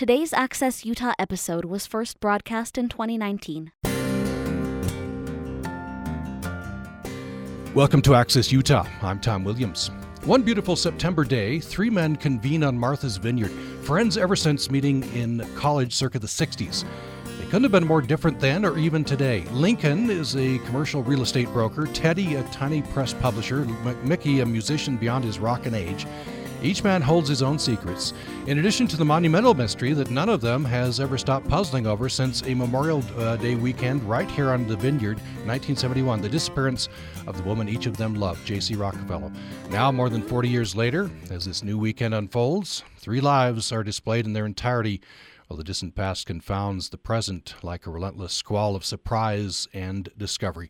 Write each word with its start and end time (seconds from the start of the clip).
Today's 0.00 0.32
Access 0.32 0.86
Utah 0.86 1.12
episode 1.18 1.66
was 1.66 1.86
first 1.86 2.20
broadcast 2.20 2.78
in 2.78 2.88
2019. 2.88 3.70
Welcome 7.74 8.00
to 8.00 8.14
Access 8.14 8.50
Utah. 8.50 8.86
I'm 9.02 9.20
Tom 9.20 9.44
Williams. 9.44 9.90
One 10.24 10.40
beautiful 10.40 10.74
September 10.74 11.22
day, 11.22 11.60
three 11.60 11.90
men 11.90 12.16
convene 12.16 12.64
on 12.64 12.78
Martha's 12.78 13.18
Vineyard, 13.18 13.50
friends 13.82 14.16
ever 14.16 14.34
since 14.36 14.70
meeting 14.70 15.02
in 15.14 15.46
college 15.54 15.92
circa 15.94 16.18
the 16.18 16.26
60s. 16.26 16.86
They 17.38 17.44
couldn't 17.44 17.64
have 17.64 17.72
been 17.72 17.86
more 17.86 18.00
different 18.00 18.40
then 18.40 18.64
or 18.64 18.78
even 18.78 19.04
today. 19.04 19.44
Lincoln 19.50 20.08
is 20.08 20.34
a 20.34 20.60
commercial 20.60 21.02
real 21.02 21.20
estate 21.20 21.48
broker, 21.48 21.84
Teddy, 21.84 22.36
a 22.36 22.42
tiny 22.44 22.80
press 22.80 23.12
publisher, 23.12 23.66
Mickey, 24.02 24.40
a 24.40 24.46
musician 24.46 24.96
beyond 24.96 25.26
his 25.26 25.38
rockin' 25.38 25.74
age. 25.74 26.06
Each 26.62 26.84
man 26.84 27.00
holds 27.00 27.26
his 27.26 27.42
own 27.42 27.58
secrets, 27.58 28.12
in 28.46 28.58
addition 28.58 28.86
to 28.88 28.96
the 28.98 29.04
monumental 29.04 29.54
mystery 29.54 29.94
that 29.94 30.10
none 30.10 30.28
of 30.28 30.42
them 30.42 30.62
has 30.66 31.00
ever 31.00 31.16
stopped 31.16 31.48
puzzling 31.48 31.86
over 31.86 32.10
since 32.10 32.42
a 32.42 32.52
Memorial 32.52 33.02
uh, 33.16 33.36
Day 33.36 33.54
weekend 33.54 34.02
right 34.02 34.30
here 34.30 34.50
on 34.50 34.66
the 34.66 34.76
vineyard, 34.76 35.16
1971, 35.46 36.20
the 36.20 36.28
disappearance 36.28 36.90
of 37.26 37.38
the 37.38 37.42
woman 37.44 37.66
each 37.66 37.86
of 37.86 37.96
them 37.96 38.14
loved, 38.14 38.46
Jacy 38.46 38.76
Rockafellow. 38.76 39.34
Now, 39.70 39.90
more 39.90 40.10
than 40.10 40.20
40 40.20 40.50
years 40.50 40.76
later, 40.76 41.10
as 41.30 41.46
this 41.46 41.62
new 41.62 41.78
weekend 41.78 42.12
unfolds, 42.12 42.84
three 42.98 43.22
lives 43.22 43.72
are 43.72 43.82
displayed 43.82 44.26
in 44.26 44.34
their 44.34 44.44
entirety, 44.44 45.00
while 45.46 45.56
the 45.56 45.64
distant 45.64 45.94
past 45.94 46.26
confounds 46.26 46.90
the 46.90 46.98
present 46.98 47.54
like 47.62 47.86
a 47.86 47.90
relentless 47.90 48.34
squall 48.34 48.76
of 48.76 48.84
surprise 48.84 49.66
and 49.72 50.10
discovery. 50.18 50.68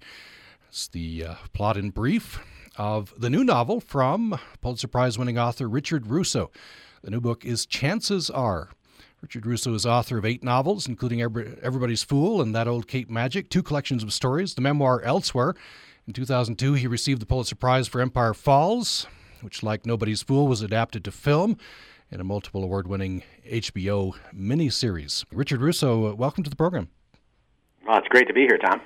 It's 0.68 0.86
the 0.86 1.24
uh, 1.24 1.34
plot 1.52 1.76
in 1.76 1.90
brief 1.90 2.38
of 2.76 3.12
the 3.18 3.30
new 3.30 3.44
novel 3.44 3.80
from 3.80 4.38
Pulitzer 4.60 4.88
Prize 4.88 5.18
winning 5.18 5.38
author 5.38 5.68
Richard 5.68 6.06
Russo. 6.06 6.50
The 7.02 7.10
new 7.10 7.20
book 7.20 7.44
is 7.44 7.66
Chances 7.66 8.30
Are. 8.30 8.70
Richard 9.22 9.44
Russo 9.44 9.74
is 9.74 9.84
author 9.84 10.18
of 10.18 10.24
eight 10.24 10.42
novels, 10.42 10.86
including 10.86 11.20
Everybody's 11.20 12.02
Fool 12.02 12.40
and 12.40 12.54
That 12.54 12.68
Old 12.68 12.88
Cape 12.88 13.10
Magic, 13.10 13.50
two 13.50 13.62
collections 13.62 14.02
of 14.02 14.12
stories, 14.12 14.54
the 14.54 14.62
memoir 14.62 15.02
Elsewhere. 15.02 15.54
In 16.06 16.12
2002, 16.12 16.74
he 16.74 16.86
received 16.86 17.20
the 17.20 17.26
Pulitzer 17.26 17.56
Prize 17.56 17.86
for 17.86 18.00
Empire 18.00 18.34
Falls, 18.34 19.06
which, 19.42 19.62
like 19.62 19.84
Nobody's 19.84 20.22
Fool, 20.22 20.48
was 20.48 20.62
adapted 20.62 21.04
to 21.04 21.12
film 21.12 21.56
in 22.10 22.20
a 22.20 22.24
multiple 22.24 22.64
award 22.64 22.88
winning 22.88 23.22
HBO 23.46 24.14
miniseries. 24.34 25.24
Richard 25.32 25.60
Russo, 25.60 26.14
welcome 26.14 26.42
to 26.42 26.50
the 26.50 26.56
program. 26.56 26.88
Well, 27.86 27.98
it's 27.98 28.08
great 28.08 28.26
to 28.28 28.34
be 28.34 28.42
here, 28.42 28.58
Tom. 28.58 28.80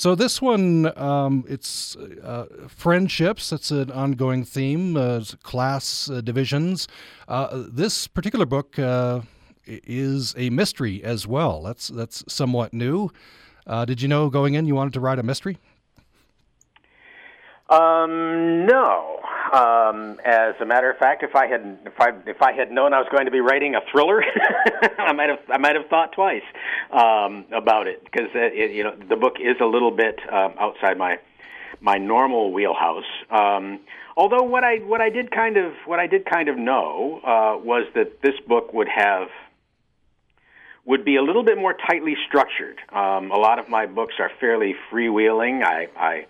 So 0.00 0.14
this 0.14 0.40
one, 0.40 0.98
um, 0.98 1.44
it's 1.46 1.94
uh, 1.94 2.46
friendships. 2.68 3.50
That's 3.50 3.70
an 3.70 3.90
ongoing 3.90 4.44
theme. 4.44 4.96
Uh, 4.96 5.22
class 5.42 6.08
uh, 6.08 6.22
divisions. 6.22 6.88
Uh, 7.28 7.64
this 7.70 8.06
particular 8.06 8.46
book 8.46 8.78
uh, 8.78 9.20
is 9.66 10.34
a 10.38 10.48
mystery 10.48 11.04
as 11.04 11.26
well. 11.26 11.62
That's 11.62 11.88
that's 11.88 12.24
somewhat 12.32 12.72
new. 12.72 13.10
Uh, 13.66 13.84
did 13.84 14.00
you 14.00 14.08
know 14.08 14.30
going 14.30 14.54
in 14.54 14.64
you 14.64 14.74
wanted 14.74 14.94
to 14.94 15.00
write 15.00 15.18
a 15.18 15.22
mystery? 15.22 15.58
Um, 17.68 18.64
no. 18.64 19.19
Um, 19.52 20.20
as 20.24 20.54
a 20.60 20.64
matter 20.64 20.88
of 20.90 20.98
fact, 20.98 21.24
if 21.24 21.34
I 21.34 21.48
had 21.48 21.78
if 21.84 22.00
I 22.00 22.10
if 22.26 22.40
I 22.40 22.52
had 22.52 22.70
known 22.70 22.94
I 22.94 22.98
was 22.98 23.08
going 23.10 23.24
to 23.24 23.32
be 23.32 23.40
writing 23.40 23.74
a 23.74 23.80
thriller, 23.90 24.22
I 24.98 25.12
might 25.12 25.28
have 25.28 25.40
I 25.48 25.58
might 25.58 25.74
have 25.74 25.86
thought 25.88 26.12
twice 26.12 26.44
um, 26.92 27.46
about 27.52 27.88
it 27.88 28.04
because 28.04 28.28
it, 28.32 28.70
you 28.70 28.84
know 28.84 28.94
the 29.08 29.16
book 29.16 29.34
is 29.40 29.56
a 29.60 29.64
little 29.64 29.90
bit 29.90 30.20
um, 30.32 30.54
outside 30.60 30.96
my 30.98 31.18
my 31.80 31.98
normal 31.98 32.52
wheelhouse. 32.52 33.10
Um, 33.28 33.80
although 34.16 34.44
what 34.44 34.62
I 34.62 34.76
what 34.78 35.00
I 35.00 35.10
did 35.10 35.32
kind 35.32 35.56
of 35.56 35.72
what 35.84 35.98
I 35.98 36.06
did 36.06 36.26
kind 36.26 36.48
of 36.48 36.56
know 36.56 37.20
uh, 37.24 37.58
was 37.58 37.88
that 37.96 38.22
this 38.22 38.38
book 38.46 38.72
would 38.72 38.88
have 38.88 39.28
would 40.84 41.04
be 41.04 41.16
a 41.16 41.22
little 41.22 41.42
bit 41.42 41.58
more 41.58 41.74
tightly 41.74 42.14
structured. 42.28 42.78
Um, 42.92 43.32
a 43.32 43.36
lot 43.36 43.58
of 43.58 43.68
my 43.68 43.86
books 43.86 44.14
are 44.20 44.30
fairly 44.38 44.76
freewheeling. 44.92 45.64
I, 45.64 45.88
I 45.96 46.26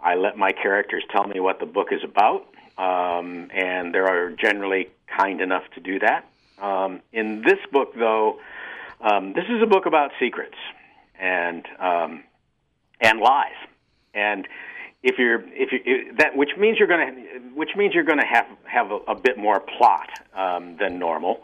I 0.00 0.14
let 0.16 0.36
my 0.36 0.50
characters 0.50 1.04
tell 1.12 1.28
me 1.28 1.38
what 1.38 1.60
the 1.60 1.66
book 1.66 1.88
is 1.92 2.02
about 2.02 2.46
um, 2.78 3.50
and 3.54 3.94
they 3.94 3.98
are 3.98 4.30
generally 4.30 4.88
kind 5.16 5.40
enough 5.40 5.64
to 5.74 5.80
do 5.80 5.98
that. 6.00 6.28
Um, 6.60 7.00
in 7.12 7.42
this 7.42 7.58
book, 7.72 7.94
though, 7.94 8.38
um, 9.00 9.32
this 9.34 9.44
is 9.48 9.62
a 9.62 9.66
book 9.66 9.86
about 9.86 10.10
secrets 10.18 10.56
and 11.18 11.66
um, 11.78 12.24
and 13.00 13.20
lies, 13.20 13.56
and 14.14 14.46
if 15.02 15.18
you're 15.18 15.40
if 15.48 15.72
you 15.72 15.80
if 15.84 16.16
that 16.18 16.36
which 16.36 16.50
means 16.58 16.78
you're 16.78 16.88
going 16.88 17.14
to 17.14 17.38
which 17.54 17.70
means 17.76 17.94
you're 17.94 18.04
going 18.04 18.20
to 18.20 18.26
have 18.26 18.46
have 18.64 18.90
a, 18.90 18.96
a, 19.08 19.14
bit 19.14 19.36
more 19.36 19.60
plot 19.60 20.08
um, 20.34 20.76
than 20.78 20.98
normal. 20.98 21.42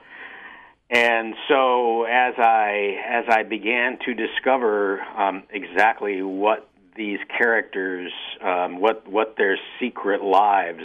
And 0.90 1.34
so, 1.48 2.04
as 2.04 2.34
I 2.38 2.98
as 3.06 3.24
I 3.28 3.42
began 3.44 3.98
to 4.04 4.14
discover 4.14 5.00
um, 5.00 5.42
exactly 5.50 6.22
what 6.22 6.68
these 6.96 7.18
characters, 7.38 8.12
what 8.40 9.08
what 9.08 9.36
their 9.36 9.58
secret 9.78 10.22
lives 10.22 10.84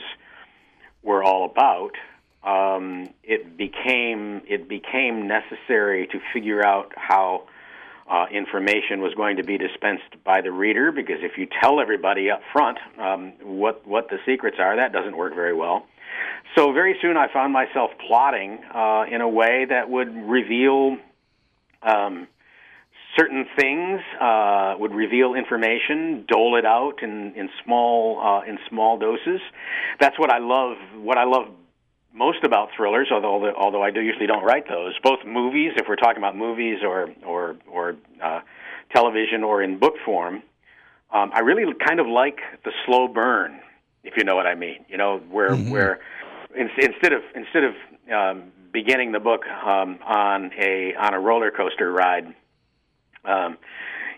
were 1.03 1.23
all 1.23 1.45
about, 1.45 1.91
um, 2.43 3.09
it 3.23 3.57
became 3.57 4.41
it 4.47 4.67
became 4.67 5.27
necessary 5.27 6.07
to 6.07 6.19
figure 6.33 6.65
out 6.65 6.93
how 6.95 7.43
uh, 8.09 8.25
information 8.31 9.01
was 9.01 9.13
going 9.15 9.37
to 9.37 9.43
be 9.43 9.57
dispensed 9.57 10.23
by 10.23 10.41
the 10.41 10.51
reader. 10.51 10.91
Because 10.91 11.17
if 11.21 11.37
you 11.37 11.47
tell 11.61 11.79
everybody 11.79 12.29
up 12.29 12.41
front 12.53 12.77
um, 12.99 13.33
what 13.41 13.85
what 13.87 14.09
the 14.09 14.17
secrets 14.25 14.57
are, 14.59 14.75
that 14.77 14.93
doesn't 14.93 15.17
work 15.17 15.35
very 15.35 15.53
well. 15.53 15.85
So 16.55 16.71
very 16.71 16.97
soon, 17.01 17.17
I 17.17 17.31
found 17.31 17.53
myself 17.53 17.91
plotting 18.07 18.59
uh, 18.73 19.05
in 19.11 19.21
a 19.21 19.29
way 19.29 19.65
that 19.65 19.89
would 19.89 20.15
reveal. 20.15 20.97
Um, 21.83 22.27
certain 23.17 23.45
things 23.57 23.99
uh, 24.21 24.75
would 24.79 24.93
reveal 24.93 25.33
information, 25.33 26.25
dole 26.27 26.55
it 26.57 26.65
out 26.65 27.01
in 27.01 27.33
in 27.35 27.49
small 27.63 28.19
uh, 28.21 28.49
in 28.49 28.57
small 28.69 28.97
doses. 28.97 29.41
That's 29.99 30.17
what 30.19 30.31
I 30.31 30.39
love. 30.39 30.77
What 31.01 31.17
I 31.17 31.25
love 31.25 31.47
most 32.13 32.43
about 32.43 32.69
thrillers, 32.75 33.09
although 33.11 33.53
although 33.55 33.83
I 33.83 33.91
do 33.91 34.01
usually 34.01 34.27
don't 34.27 34.43
write 34.43 34.67
those. 34.67 34.93
Both 35.03 35.19
movies, 35.25 35.73
if 35.75 35.87
we're 35.87 35.95
talking 35.95 36.17
about 36.17 36.35
movies 36.35 36.79
or 36.83 37.09
or 37.25 37.55
or 37.69 37.95
uh, 38.23 38.41
television 38.93 39.43
or 39.43 39.61
in 39.61 39.79
book 39.79 39.95
form, 40.05 40.43
um, 41.11 41.31
I 41.33 41.39
really 41.39 41.71
kind 41.85 41.99
of 41.99 42.07
like 42.07 42.39
the 42.63 42.71
slow 42.85 43.07
burn, 43.07 43.59
if 44.03 44.15
you 44.17 44.23
know 44.23 44.35
what 44.35 44.47
I 44.47 44.55
mean. 44.55 44.85
You 44.89 44.97
know, 44.97 45.19
where 45.29 45.51
mm-hmm. 45.51 45.69
where 45.71 45.99
in, 46.55 46.69
instead 46.77 47.13
of 47.13 47.21
instead 47.35 47.63
of 47.63 47.73
um, 48.13 48.51
beginning 48.71 49.11
the 49.11 49.19
book 49.19 49.45
um, 49.47 49.99
on 50.05 50.51
a 50.59 50.93
on 50.95 51.13
a 51.13 51.19
roller 51.19 51.51
coaster 51.51 51.91
ride 51.91 52.33
um, 53.27 53.57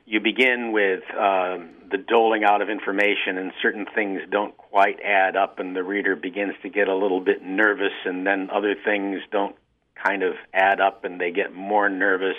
you 0.05 0.19
begin 0.19 0.71
with 0.71 1.03
um, 1.11 1.69
the 1.91 1.97
doling 1.97 2.43
out 2.43 2.63
of 2.63 2.69
information, 2.69 3.37
and 3.37 3.51
certain 3.61 3.85
things 3.93 4.21
don't 4.31 4.57
quite 4.57 4.99
add 5.05 5.35
up, 5.35 5.59
and 5.59 5.75
the 5.75 5.83
reader 5.83 6.15
begins 6.15 6.53
to 6.63 6.69
get 6.69 6.87
a 6.87 6.95
little 6.95 7.21
bit 7.21 7.43
nervous, 7.43 7.93
and 8.05 8.25
then 8.25 8.49
other 8.51 8.75
things 8.83 9.21
don't 9.31 9.55
kind 10.03 10.23
of 10.23 10.33
add 10.51 10.81
up, 10.81 11.03
and 11.05 11.21
they 11.21 11.29
get 11.31 11.53
more 11.53 11.89
nervous. 11.89 12.37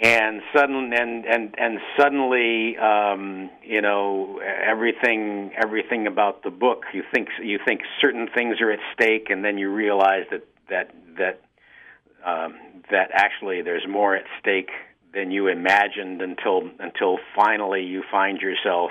And 0.00 0.42
suddenly, 0.54 0.96
and 0.96 1.24
and 1.24 1.54
and 1.58 1.78
suddenly, 1.98 2.76
um, 2.76 3.50
you 3.64 3.80
know, 3.80 4.38
everything 4.38 5.52
everything 5.56 6.06
about 6.06 6.44
the 6.44 6.50
book. 6.50 6.84
You 6.92 7.04
think 7.12 7.28
you 7.42 7.58
think 7.64 7.80
certain 8.00 8.28
things 8.32 8.60
are 8.60 8.70
at 8.70 8.80
stake, 8.92 9.28
and 9.30 9.44
then 9.44 9.56
you 9.56 9.72
realize 9.72 10.24
that 10.30 10.46
that 10.68 10.94
that 11.16 11.40
um, 12.24 12.54
that 12.90 13.10
actually 13.12 13.62
there's 13.62 13.86
more 13.88 14.14
at 14.14 14.24
stake 14.40 14.70
than 15.12 15.30
you 15.30 15.48
imagined 15.48 16.22
until 16.22 16.70
until 16.78 17.18
finally 17.34 17.82
you 17.82 18.02
find 18.10 18.40
yourself 18.40 18.90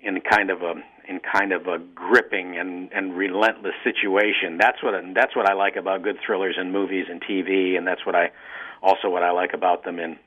in 0.00 0.20
kind 0.20 0.50
of 0.50 0.62
a 0.62 0.74
in 1.08 1.20
kind 1.20 1.52
of 1.52 1.66
a 1.66 1.78
gripping 1.78 2.58
and, 2.58 2.90
and 2.92 3.16
relentless 3.16 3.74
situation. 3.84 4.58
That's 4.58 4.82
what 4.82 4.94
that's 5.14 5.36
what 5.36 5.48
I 5.48 5.54
like 5.54 5.76
about 5.76 6.02
good 6.02 6.18
thrillers 6.24 6.56
in 6.60 6.72
movies 6.72 7.06
and 7.08 7.22
TV, 7.22 7.76
and 7.76 7.86
that's 7.86 8.04
what 8.04 8.14
I 8.14 8.30
also 8.82 9.08
what 9.08 9.22
I 9.22 9.30
like 9.30 9.52
about 9.52 9.84
them 9.84 9.98
in 9.98 10.18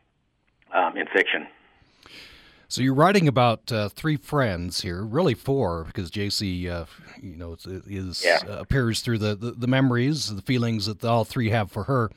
um, 0.74 0.98
in 0.98 1.08
fiction. 1.08 1.48
So 2.72 2.84
you're 2.84 2.94
writing 2.94 3.28
about 3.28 3.72
uh, 3.72 3.90
three 3.90 4.16
friends 4.16 4.82
here, 4.82 5.02
really 5.02 5.34
four, 5.34 5.86
because 5.86 6.12
Jacy, 6.12 6.70
uh, 6.70 6.86
you 7.20 7.36
know, 7.36 7.58
is, 7.66 8.24
yeah. 8.24 8.42
uh, 8.48 8.60
appears 8.60 9.02
through 9.02 9.18
the, 9.18 9.36
the, 9.36 9.52
the 9.54 9.66
memories, 9.66 10.34
the 10.36 10.44
feelings 10.44 10.86
that 10.86 11.04
all 11.04 11.26
three 11.26 11.50
have 11.50 11.72
for 11.72 11.86
her. 11.86 12.12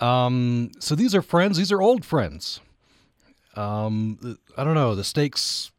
Um, 0.00 0.70
so 0.78 0.94
these 0.94 1.14
are 1.14 1.22
friends. 1.22 1.58
These 1.58 1.72
are 1.72 1.82
old 1.82 2.04
friends. 2.04 2.60
Um, 3.54 4.38
I 4.56 4.64
don't 4.64 4.74
know. 4.74 4.94
The 4.94 5.04
stakes 5.04 5.72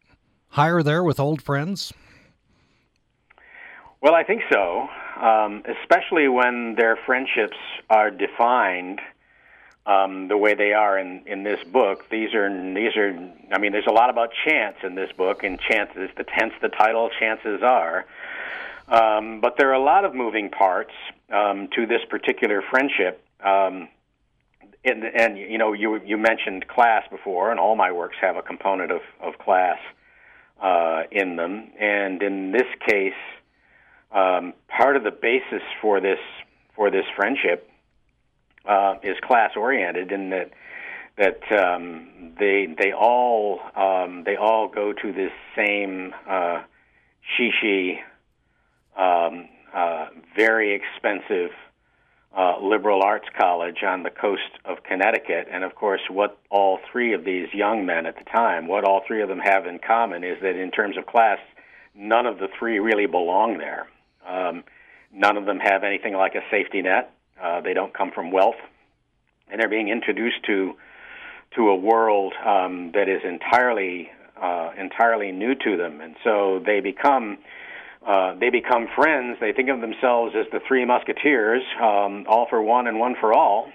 higher 0.50 0.84
there 0.84 1.04
with 1.04 1.20
old 1.20 1.42
friends. 1.42 1.94
Well, 4.02 4.16
I 4.16 4.24
think 4.24 4.42
so, 4.52 4.90
um, 5.20 5.64
especially 5.66 6.28
when 6.28 6.76
their 6.76 6.98
friendships 7.06 7.58
are 7.90 8.12
defined 8.12 9.00
um, 9.86 10.28
the 10.28 10.38
way 10.38 10.54
they 10.54 10.74
are 10.74 10.98
in, 10.98 11.24
in 11.26 11.44
this 11.44 11.64
book. 11.64 12.10
These 12.10 12.34
are 12.34 12.50
these 12.74 12.96
are. 12.96 13.14
I 13.52 13.58
mean, 13.58 13.72
there's 13.72 13.88
a 13.88 13.92
lot 13.92 14.10
about 14.10 14.32
chance 14.48 14.78
in 14.84 14.96
this 14.96 15.12
book, 15.12 15.44
and 15.44 15.60
chances. 15.60 16.10
The 16.18 16.24
tense, 16.24 16.54
the 16.62 16.70
title. 16.70 17.10
Chances 17.20 17.62
are. 17.64 18.06
Um, 18.88 19.40
but 19.40 19.56
there 19.58 19.70
are 19.70 19.74
a 19.74 19.84
lot 19.84 20.04
of 20.04 20.14
moving 20.14 20.50
parts 20.50 20.92
um, 21.32 21.70
to 21.76 21.86
this 21.86 22.02
particular 22.10 22.62
friendship 22.70 23.24
Um, 23.44 23.88
and, 24.84 25.04
and 25.04 25.38
you 25.38 25.58
know, 25.58 25.74
you 25.74 26.02
you 26.06 26.18
mentioned 26.18 26.68
class 26.68 27.04
before, 27.10 27.52
and 27.52 27.60
all 27.60 27.76
my 27.76 27.92
works 27.92 28.16
have 28.22 28.36
a 28.36 28.42
component 28.42 28.92
of 28.92 29.02
of 29.22 29.38
class 29.38 29.78
uh, 30.62 31.04
in 31.12 31.36
them. 31.36 31.72
And 31.80 32.22
in 32.22 32.52
this 32.52 32.68
case, 32.88 33.14
um, 34.12 34.54
part 34.68 34.96
of 34.96 35.04
the 35.04 35.12
basis 35.12 35.62
for 35.82 36.00
this 36.00 36.20
for 36.76 36.90
this 36.90 37.06
friendship 37.16 37.70
uh, 38.66 38.96
is 39.04 39.18
class 39.22 39.52
oriented 39.56 40.12
in 40.12 40.32
that 40.32 40.52
that 41.18 41.52
um, 41.52 42.34
they 42.40 42.68
they 42.78 42.92
all 42.92 43.60
um, 43.76 44.24
they 44.26 44.36
all 44.36 44.68
go 44.68 44.94
to 44.94 45.14
this 45.14 45.32
same 45.56 46.14
uh, 46.28 46.64
shishi, 47.38 47.98
um, 48.98 49.48
uh, 49.76 50.08
very 50.36 50.74
expensive 50.74 51.52
uh, 52.38 52.60
liberal 52.62 53.02
arts 53.04 53.28
college 53.38 53.84
on 53.86 54.04
the 54.04 54.10
coast 54.10 54.42
of 54.64 54.84
Connecticut. 54.84 55.48
And 55.52 55.64
of 55.64 55.76
course, 55.76 56.02
what 56.10 56.38
all 56.50 56.80
three 56.92 57.14
of 57.14 57.26
these 57.26 57.48
young 57.54 57.86
men 57.86 58.06
at 58.06 58.16
the 58.18 58.24
time, 58.24 58.68
what 58.68 58.84
all 58.86 59.02
three 59.06 59.22
of 59.22 59.30
them 59.30 59.40
have 59.40 59.66
in 59.66 59.80
common 59.80 60.24
is 60.24 60.38
that 60.42 60.56
in 60.56 60.72
terms 60.72 60.98
of 60.98 61.06
class, 61.06 61.40
none 61.94 62.26
of 62.26 62.38
the 62.38 62.48
three 62.58 62.80
really 62.80 63.06
belong 63.06 63.58
there. 63.58 63.88
Um, 64.26 64.64
none 65.14 65.38
of 65.38 65.46
them 65.46 65.60
have 65.60 65.84
anything 65.84 66.14
like 66.14 66.36
a 66.36 66.42
safety 66.50 66.82
net. 66.82 67.14
Uh, 67.42 67.62
they 67.62 67.74
don't 67.74 67.94
come 67.94 68.12
from 68.12 68.32
wealth, 68.32 68.60
and 69.50 69.60
they're 69.60 69.70
being 69.70 69.90
introduced 69.90 70.44
to 70.46 70.74
to 71.56 71.68
a 71.68 71.76
world 71.76 72.34
um, 72.46 72.92
that 72.94 73.10
is 73.10 73.22
entirely 73.26 74.10
uh, 74.42 74.72
entirely 74.78 75.32
new 75.32 75.54
to 75.54 75.76
them, 75.76 76.00
and 76.02 76.16
so 76.24 76.62
they 76.66 76.80
become 76.80 77.38
uh, 78.06 78.34
they 78.40 78.50
become 78.50 78.88
friends. 78.96 79.38
They 79.40 79.54
think 79.54 79.70
of 79.70 79.80
themselves 79.80 80.34
as 80.36 80.48
the 80.52 80.60
three 80.68 80.86
musketeers, 80.86 81.62
um, 81.80 82.26
all 82.28 82.48
for 82.50 82.62
one 82.62 82.88
and 82.88 83.00
one 83.00 83.16
for 83.20 83.34
all, 83.34 83.72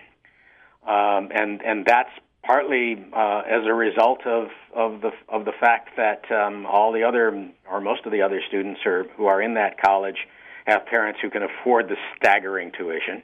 um, 0.87 1.31
and 1.33 1.63
and 1.63 1.87
that's 1.87 2.11
partly 2.43 2.97
uh, 3.15 3.43
as 3.49 3.65
a 3.67 3.75
result 3.75 4.27
of 4.27 4.49
of 4.75 5.01
the 5.01 5.11
of 5.29 5.45
the 5.45 5.53
fact 5.61 5.91
that 5.97 6.31
um, 6.33 6.67
all 6.67 6.93
the 6.93 7.05
other 7.05 7.51
or 7.71 7.81
most 7.81 8.05
of 8.05 8.11
the 8.13 8.23
other 8.23 8.41
students 8.49 8.81
are, 8.85 9.05
who 9.17 9.27
are 9.27 9.41
in 9.41 9.55
that 9.55 9.81
college 9.81 10.19
have 10.67 10.87
parents 10.87 11.21
who 11.23 11.31
can 11.31 11.43
afford 11.45 11.89
the 11.89 11.97
staggering 12.17 12.73
tuition. 12.77 13.23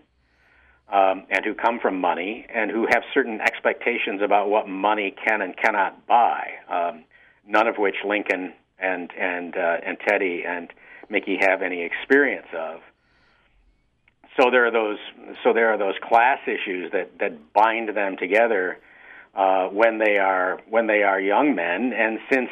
Um, 0.89 1.25
and 1.31 1.43
who 1.43 1.55
come 1.55 1.81
from 1.81 1.99
money 2.03 2.45
and 2.55 2.71
who 2.71 2.87
have 2.91 3.03
certain 3.15 3.41
expectations 3.41 4.21
about 4.23 4.51
what 4.51 4.69
money 4.69 5.15
can 5.27 5.41
and 5.41 5.57
cannot 5.57 6.07
buy. 6.07 6.51
Um, 6.69 7.05
none 7.47 7.67
of 7.67 7.77
which 7.79 7.95
Lincoln 8.05 8.53
and 8.79 9.11
and 9.19 9.57
uh, 9.57 9.77
and 9.87 9.97
Teddy 10.07 10.43
and 10.47 10.71
Mickey 11.09 11.39
have 11.41 11.63
any 11.63 11.83
experience 11.83 12.49
of. 12.57 12.81
So 14.41 14.51
there 14.51 14.67
are 14.67 14.71
those 14.71 14.99
so 15.45 15.53
there 15.53 15.69
are 15.69 15.79
those 15.79 15.95
class 16.03 16.39
issues 16.47 16.91
that 16.93 17.19
that 17.19 17.53
bind 17.53 17.91
them 17.95 18.17
together 18.17 18.79
uh, 19.35 19.67
when 19.69 19.99
they 19.99 20.19
are 20.19 20.61
when 20.69 20.87
they 20.87 21.03
are 21.03 21.21
young 21.21 21.55
men, 21.55 21.93
and 21.93 22.19
since 22.31 22.49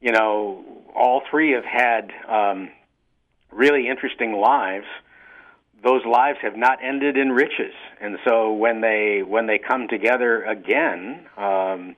you 0.00 0.12
know 0.12 0.64
all 0.94 1.22
three 1.30 1.52
have 1.52 1.64
had 1.64 2.12
um, 2.28 2.70
really 3.50 3.88
interesting 3.88 4.32
lives, 4.32 4.86
those 5.82 6.04
lives 6.04 6.38
have 6.42 6.56
not 6.56 6.78
ended 6.82 7.16
in 7.16 7.30
riches, 7.32 7.74
and 8.00 8.18
so 8.26 8.52
when 8.52 8.82
they 8.82 9.22
when 9.26 9.46
they 9.46 9.58
come 9.58 9.88
together 9.88 10.42
again 10.44 11.26
um, 11.38 11.96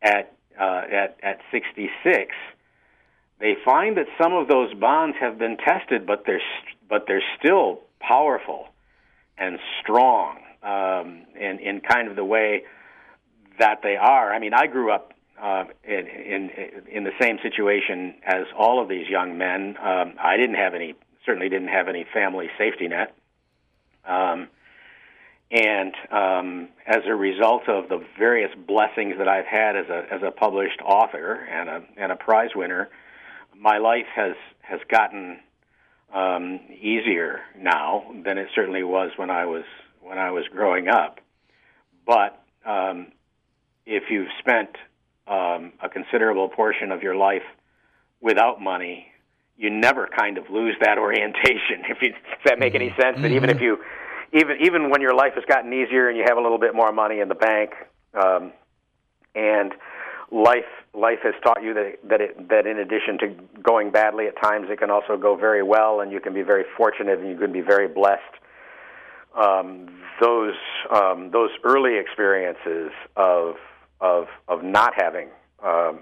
at 0.00 0.36
uh, 0.60 0.82
at 0.90 1.18
at 1.22 1.40
66 1.50 2.32
they 3.40 3.54
find 3.64 3.96
that 3.96 4.06
some 4.20 4.32
of 4.32 4.48
those 4.48 4.72
bonds 4.74 5.16
have 5.20 5.38
been 5.38 5.56
tested, 5.56 6.06
but 6.06 6.24
they're 6.26 6.42
but 6.88 7.04
they're 7.06 7.22
still 7.38 7.80
powerful 8.00 8.68
and 9.36 9.58
strong 9.82 10.38
um, 10.62 11.22
in 11.38 11.58
in 11.58 11.80
kind 11.80 12.08
of 12.08 12.16
the 12.16 12.24
way 12.24 12.62
that 13.58 13.80
they 13.82 13.96
are. 13.96 14.32
I 14.32 14.38
mean, 14.38 14.54
I 14.54 14.66
grew 14.66 14.92
up 14.92 15.12
uh, 15.40 15.64
in, 15.84 16.06
in 16.06 16.50
in 16.90 17.04
the 17.04 17.12
same 17.20 17.38
situation 17.42 18.14
as 18.24 18.46
all 18.56 18.82
of 18.82 18.88
these 18.88 19.08
young 19.08 19.36
men. 19.36 19.76
Um, 19.82 20.14
I 20.18 20.36
didn't 20.36 20.56
have 20.56 20.74
any, 20.74 20.94
certainly 21.24 21.48
didn't 21.48 21.68
have 21.68 21.88
any 21.88 22.06
family 22.12 22.48
safety 22.58 22.88
net. 22.88 23.14
Um, 24.06 24.48
and 25.50 25.94
um, 26.10 26.68
as 26.86 27.02
a 27.06 27.14
result 27.14 27.68
of 27.68 27.88
the 27.88 28.04
various 28.18 28.50
blessings 28.66 29.14
that 29.18 29.28
I've 29.28 29.46
had 29.46 29.76
as 29.76 29.86
a 29.88 30.06
as 30.10 30.22
a 30.22 30.30
published 30.30 30.80
author 30.84 31.34
and 31.34 31.68
a 31.68 31.82
and 31.96 32.10
a 32.10 32.16
prize 32.16 32.50
winner, 32.54 32.88
my 33.58 33.78
life 33.78 34.06
has 34.14 34.34
has 34.62 34.80
gotten 34.90 35.38
um, 36.14 36.60
easier 36.80 37.40
now 37.58 38.04
than 38.24 38.38
it 38.38 38.48
certainly 38.54 38.82
was 38.82 39.10
when 39.16 39.30
I 39.30 39.46
was 39.46 39.64
when 40.00 40.18
I 40.18 40.30
was 40.30 40.44
growing 40.50 40.88
up. 40.88 41.20
But 42.06 42.42
um, 42.64 43.08
if 43.84 44.04
you've 44.10 44.28
spent 44.38 44.70
um, 45.26 45.72
a 45.82 45.88
considerable 45.88 46.48
portion 46.48 46.92
of 46.92 47.02
your 47.02 47.16
life 47.16 47.42
without 48.20 48.60
money, 48.60 49.06
you 49.56 49.70
never 49.70 50.08
kind 50.16 50.38
of 50.38 50.44
lose 50.50 50.76
that 50.80 50.98
orientation. 51.06 51.84
If 51.88 51.98
you, 52.02 52.10
does 52.10 52.44
that 52.44 52.58
make 52.58 52.74
any 52.74 52.94
sense? 53.00 53.20
That 53.20 53.32
even 53.32 53.50
if 53.50 53.60
you, 53.60 53.78
even 54.32 54.56
even 54.60 54.90
when 54.90 55.00
your 55.00 55.14
life 55.14 55.32
has 55.34 55.44
gotten 55.48 55.72
easier 55.72 56.08
and 56.08 56.16
you 56.16 56.24
have 56.28 56.38
a 56.38 56.40
little 56.40 56.58
bit 56.58 56.74
more 56.74 56.92
money 56.92 57.20
in 57.20 57.28
the 57.28 57.34
bank, 57.34 57.70
um, 58.14 58.52
and 59.34 59.72
life 60.30 60.64
life 60.96 61.18
has 61.22 61.34
taught 61.42 61.62
you 61.62 61.74
that 61.74 61.98
that 62.08 62.20
it, 62.20 62.48
that 62.48 62.66
in 62.66 62.78
addition 62.78 63.18
to 63.18 63.60
going 63.62 63.90
badly 63.90 64.26
at 64.26 64.40
times, 64.42 64.68
it 64.70 64.78
can 64.78 64.90
also 64.90 65.16
go 65.16 65.36
very 65.36 65.62
well, 65.62 66.00
and 66.00 66.10
you 66.10 66.20
can 66.20 66.32
be 66.32 66.42
very 66.42 66.64
fortunate 66.76 67.18
and 67.18 67.28
you 67.28 67.36
can 67.36 67.52
be 67.52 67.60
very 67.60 67.86
blessed. 67.86 68.22
Um, 69.36 69.88
those 70.20 70.54
um, 70.90 71.30
those 71.30 71.50
early 71.62 71.98
experiences 71.98 72.90
of 73.16 73.56
of 74.00 74.26
of 74.48 74.64
not 74.64 74.94
having 74.96 75.28
um, 75.62 76.00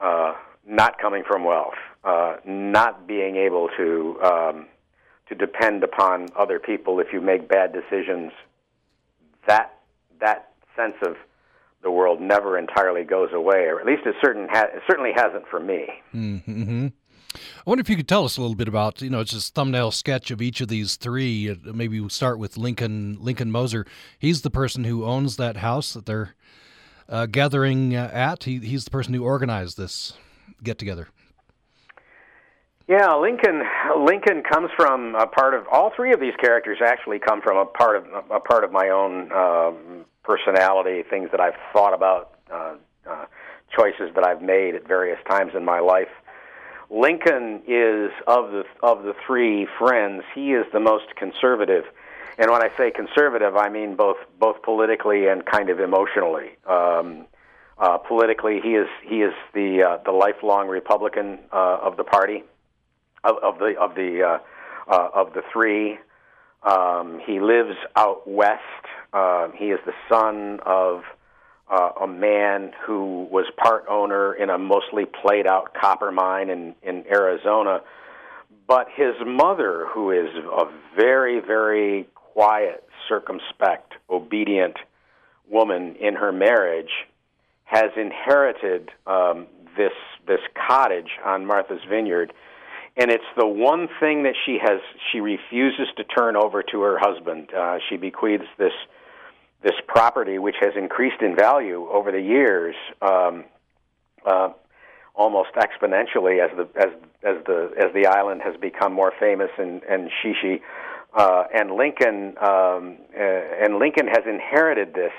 uh, 0.00 0.34
not 0.66 0.98
coming 0.98 1.24
from 1.26 1.44
wealth, 1.44 1.74
uh, 2.04 2.36
not 2.44 3.08
being 3.08 3.36
able 3.36 3.68
to 3.76 4.20
um, 4.22 4.66
to 5.28 5.34
depend 5.34 5.82
upon 5.82 6.28
other 6.38 6.60
people 6.60 7.00
if 7.00 7.12
you 7.12 7.20
make 7.20 7.48
bad 7.48 7.72
decisions. 7.72 8.32
That 9.48 9.74
that 10.20 10.52
sense 10.76 10.94
of 11.02 11.16
the 11.82 11.90
world 11.90 12.20
never 12.20 12.58
entirely 12.58 13.04
goes 13.04 13.30
away, 13.32 13.64
or 13.64 13.80
at 13.80 13.86
least 13.86 14.02
it 14.06 14.14
certain 14.22 14.48
ha- 14.50 14.68
it 14.74 14.82
certainly 14.88 15.12
hasn't 15.14 15.46
for 15.48 15.60
me. 15.60 15.88
Mm-hmm. 16.14 16.88
I 17.34 17.38
wonder 17.64 17.80
if 17.80 17.88
you 17.88 17.96
could 17.96 18.08
tell 18.08 18.24
us 18.24 18.36
a 18.36 18.40
little 18.40 18.56
bit 18.56 18.66
about, 18.66 19.00
you 19.02 19.10
know, 19.10 19.20
it's 19.20 19.30
just 19.30 19.54
thumbnail 19.54 19.92
sketch 19.92 20.30
of 20.30 20.42
each 20.42 20.60
of 20.60 20.68
these 20.68 20.96
three. 20.96 21.50
Uh, 21.50 21.54
maybe 21.72 22.00
we'll 22.00 22.08
start 22.08 22.38
with 22.38 22.56
Lincoln 22.56 23.18
Lincoln 23.20 23.50
Moser. 23.50 23.86
He's 24.18 24.42
the 24.42 24.50
person 24.50 24.84
who 24.84 25.04
owns 25.04 25.36
that 25.36 25.58
house 25.58 25.92
that 25.92 26.06
they're 26.06 26.34
uh, 27.08 27.26
gathering 27.26 27.94
uh, 27.94 28.10
at. 28.12 28.44
He, 28.44 28.58
he's 28.58 28.84
the 28.84 28.90
person 28.90 29.14
who 29.14 29.24
organized 29.24 29.76
this 29.76 30.14
get 30.62 30.78
together. 30.78 31.08
Yeah, 32.88 33.14
Lincoln. 33.14 33.62
Lincoln 34.04 34.42
comes 34.42 34.70
from 34.76 35.14
a 35.14 35.26
part 35.26 35.54
of 35.54 35.64
all 35.70 35.92
three 35.94 36.12
of 36.12 36.18
these 36.18 36.34
characters. 36.40 36.78
Actually, 36.84 37.20
come 37.20 37.40
from 37.40 37.56
a 37.56 37.64
part 37.64 37.96
of 37.96 38.04
a 38.28 38.40
part 38.40 38.64
of 38.64 38.72
my 38.72 38.88
own 38.88 39.30
um, 39.30 40.04
personality, 40.30 41.02
things 41.02 41.28
that 41.32 41.40
I've 41.40 41.58
thought 41.72 41.92
about, 41.92 42.34
uh, 42.52 42.74
uh, 43.04 43.24
choices 43.76 44.14
that 44.14 44.24
I've 44.24 44.40
made 44.40 44.76
at 44.76 44.86
various 44.86 45.18
times 45.28 45.52
in 45.56 45.64
my 45.64 45.80
life. 45.80 46.12
Lincoln 46.88 47.62
is 47.66 48.12
of 48.28 48.52
the 48.52 48.64
of 48.80 49.02
the 49.02 49.14
three 49.26 49.66
friends, 49.76 50.22
he 50.32 50.52
is 50.52 50.66
the 50.72 50.78
most 50.78 51.16
conservative. 51.16 51.84
And 52.38 52.48
when 52.50 52.62
I 52.62 52.70
say 52.76 52.92
conservative, 52.92 53.56
I 53.56 53.68
mean 53.70 53.96
both 53.96 54.18
both 54.38 54.62
politically 54.62 55.26
and 55.26 55.44
kind 55.44 55.68
of 55.68 55.80
emotionally. 55.80 56.50
Um, 56.64 57.26
uh, 57.78 57.98
politically, 57.98 58.60
he 58.62 58.74
is 58.74 58.88
he 59.02 59.22
is 59.22 59.34
the 59.52 59.82
uh, 59.82 59.98
the 60.04 60.12
lifelong 60.12 60.68
Republican 60.68 61.40
uh, 61.52 61.78
of 61.82 61.96
the 61.96 62.04
party, 62.04 62.44
of, 63.24 63.36
of 63.42 63.58
the 63.58 63.74
of 63.80 63.96
the 63.96 64.22
uh, 64.22 64.92
uh, 64.92 65.08
of 65.12 65.34
the 65.34 65.42
three. 65.52 65.98
Um, 66.62 67.20
he 67.24 67.40
lives 67.40 67.76
out 67.96 68.28
west. 68.28 68.60
Uh, 69.12 69.48
he 69.56 69.66
is 69.66 69.80
the 69.86 69.94
son 70.08 70.60
of 70.64 71.02
uh, 71.70 71.90
a 72.02 72.06
man 72.06 72.72
who 72.84 73.28
was 73.30 73.46
part 73.56 73.84
owner 73.88 74.34
in 74.34 74.50
a 74.50 74.58
mostly 74.58 75.04
played 75.04 75.46
out 75.46 75.72
copper 75.74 76.10
mine 76.10 76.50
in, 76.50 76.74
in 76.82 77.04
Arizona. 77.10 77.80
But 78.66 78.88
his 78.94 79.14
mother, 79.24 79.86
who 79.92 80.10
is 80.10 80.28
a 80.36 80.64
very, 80.96 81.40
very 81.40 82.08
quiet, 82.14 82.84
circumspect, 83.08 83.94
obedient 84.08 84.76
woman 85.48 85.96
in 85.96 86.14
her 86.14 86.32
marriage, 86.32 86.90
has 87.64 87.90
inherited 87.96 88.90
um, 89.06 89.46
this 89.76 89.92
this 90.26 90.40
cottage 90.68 91.10
on 91.24 91.46
Martha's 91.46 91.80
Vineyard 91.88 92.32
and 92.96 93.10
it's 93.10 93.24
the 93.36 93.46
one 93.46 93.88
thing 94.00 94.24
that 94.24 94.34
she 94.44 94.58
has 94.62 94.80
she 95.10 95.20
refuses 95.20 95.88
to 95.96 96.04
turn 96.04 96.36
over 96.36 96.62
to 96.62 96.80
her 96.82 96.98
husband. 96.98 97.48
Uh, 97.54 97.78
she 97.88 97.96
bequeaths 97.96 98.44
this 98.58 98.72
this 99.62 99.76
property, 99.86 100.38
which 100.38 100.56
has 100.60 100.72
increased 100.76 101.20
in 101.20 101.36
value 101.36 101.86
over 101.90 102.10
the 102.10 102.20
years, 102.20 102.74
um, 103.02 103.44
uh, 104.24 104.48
almost 105.14 105.50
exponentially 105.54 106.42
as 106.42 106.50
the 106.56 106.68
as 106.80 106.90
as 107.22 107.44
the 107.46 107.70
as 107.78 107.92
the 107.94 108.06
island 108.06 108.40
has 108.42 108.56
become 108.56 108.92
more 108.92 109.12
famous 109.18 109.50
and 109.58 109.82
and 109.84 110.10
shishi 110.22 110.60
uh, 111.14 111.44
and 111.52 111.72
Lincoln 111.72 112.36
um, 112.38 112.96
uh, 113.16 113.64
and 113.64 113.78
Lincoln 113.78 114.06
has 114.06 114.24
inherited 114.26 114.94
this 114.94 115.12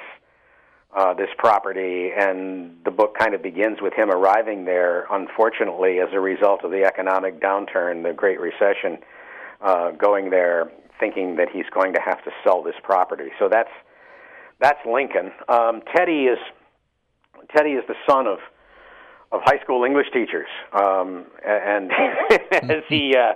uh, 0.96 1.14
this 1.14 1.30
property, 1.38 2.12
and 2.18 2.76
the 2.84 2.92
book 2.92 3.18
kind 3.18 3.34
of 3.34 3.42
begins 3.42 3.78
with 3.82 3.94
him 3.94 4.10
arriving 4.10 4.66
there, 4.66 5.06
unfortunately, 5.12 6.00
as 6.00 6.10
a 6.14 6.20
result 6.20 6.64
of 6.64 6.72
the 6.72 6.84
economic 6.84 7.40
downturn, 7.40 8.04
the 8.04 8.14
Great 8.14 8.40
Recession, 8.40 8.98
uh, 9.62 9.92
going 9.92 10.30
there 10.30 10.72
thinking 11.00 11.36
that 11.36 11.48
he's 11.52 11.66
going 11.74 11.94
to 11.94 12.02
have 12.02 12.24
to 12.24 12.32
sell 12.44 12.62
this 12.62 12.76
property. 12.84 13.30
So 13.40 13.50
that's 13.50 13.72
that's 14.60 14.80
Lincoln. 14.86 15.32
Um, 15.50 15.82
Teddy 15.96 16.26
is 16.26 16.38
Teddy 17.56 17.72
is 17.72 17.84
the 17.88 17.96
son 18.08 18.28
of 18.28 18.40
of 19.32 19.42
high 19.44 19.60
school 19.64 19.84
English 19.86 20.08
teachers, 20.14 20.50
um, 20.74 21.26
and 21.46 21.92
as 22.52 22.84
he 22.90 23.16
uh, 23.18 23.34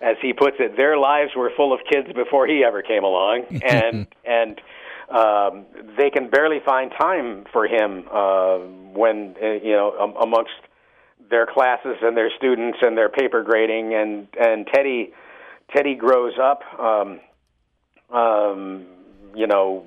as 0.00 0.16
he 0.20 0.32
puts 0.32 0.56
it, 0.58 0.76
their 0.76 0.98
lives 0.98 1.32
were 1.36 1.50
full 1.56 1.72
of 1.72 1.80
kids 1.90 2.08
before 2.14 2.46
he 2.46 2.64
ever 2.66 2.82
came 2.82 3.04
along, 3.04 3.44
and 3.64 4.06
and 4.24 4.60
um, 5.08 5.66
they 5.96 6.10
can 6.10 6.30
barely 6.30 6.58
find 6.64 6.90
time 6.98 7.44
for 7.52 7.66
him 7.66 8.04
uh, 8.12 8.58
when 8.92 9.36
uh, 9.40 9.46
you 9.62 9.72
know 9.72 9.96
um, 10.00 10.14
amongst 10.20 10.52
their 11.30 11.46
classes 11.46 11.96
and 12.02 12.16
their 12.16 12.30
students 12.36 12.78
and 12.82 12.96
their 12.96 13.08
paper 13.08 13.42
grading 13.42 13.94
and 13.94 14.28
and 14.38 14.66
Teddy 14.72 15.12
Teddy 15.74 15.94
grows 15.94 16.34
up 16.42 16.60
um, 16.78 17.20
um, 18.10 18.86
you 19.34 19.46
know 19.46 19.86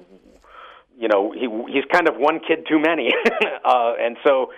you 0.98 1.08
know 1.08 1.32
he 1.32 1.48
he's 1.72 1.86
kind 1.92 2.08
of 2.08 2.16
one 2.16 2.40
kid 2.40 2.66
too 2.68 2.80
many. 2.80 3.12
Uh, 3.66 3.94
and 4.00 4.18
so 4.26 4.52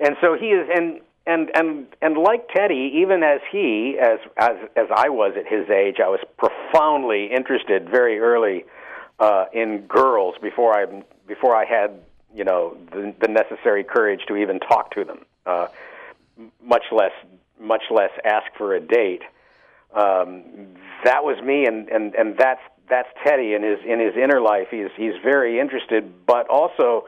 and 0.00 0.16
so 0.20 0.36
he 0.38 0.46
is 0.46 0.68
and 0.74 1.00
and 1.26 1.50
and 1.54 1.86
and 2.02 2.18
like 2.18 2.48
Teddy, 2.54 2.92
even 2.96 3.22
as 3.22 3.40
he 3.50 3.96
as 3.98 4.18
as 4.36 4.56
as 4.76 4.86
I 4.94 5.08
was 5.08 5.34
at 5.38 5.46
his 5.46 5.70
age, 5.70 5.96
I 6.04 6.08
was 6.08 6.20
profoundly 6.36 7.30
interested 7.34 7.88
very 7.88 8.18
early 8.18 8.64
uh, 9.20 9.44
in 9.52 9.86
girls 9.86 10.34
before 10.42 10.74
I 10.74 11.02
before 11.26 11.54
I 11.54 11.64
had 11.64 12.00
you 12.34 12.44
know 12.44 12.76
the, 12.90 13.14
the 13.20 13.28
necessary 13.28 13.84
courage 13.84 14.22
to 14.28 14.36
even 14.36 14.58
talk 14.58 14.92
to 14.94 15.04
them, 15.04 15.24
uh, 15.46 15.68
much 16.62 16.84
less 16.90 17.12
much 17.60 17.84
less 17.90 18.10
ask 18.24 18.46
for 18.56 18.74
a 18.74 18.80
date. 18.80 19.22
Um, 19.94 20.42
that 21.04 21.22
was 21.24 21.40
me, 21.42 21.66
and 21.66 21.88
and 21.88 22.14
and 22.14 22.36
that's 22.38 22.62
that's 22.88 23.08
Teddy 23.24 23.54
in 23.54 23.62
his 23.62 23.78
in 23.86 24.00
his 24.00 24.16
inner 24.16 24.40
life. 24.40 24.68
He's 24.70 24.88
he's 24.96 25.14
very 25.22 25.60
interested, 25.60 26.26
but 26.26 26.48
also 26.48 27.04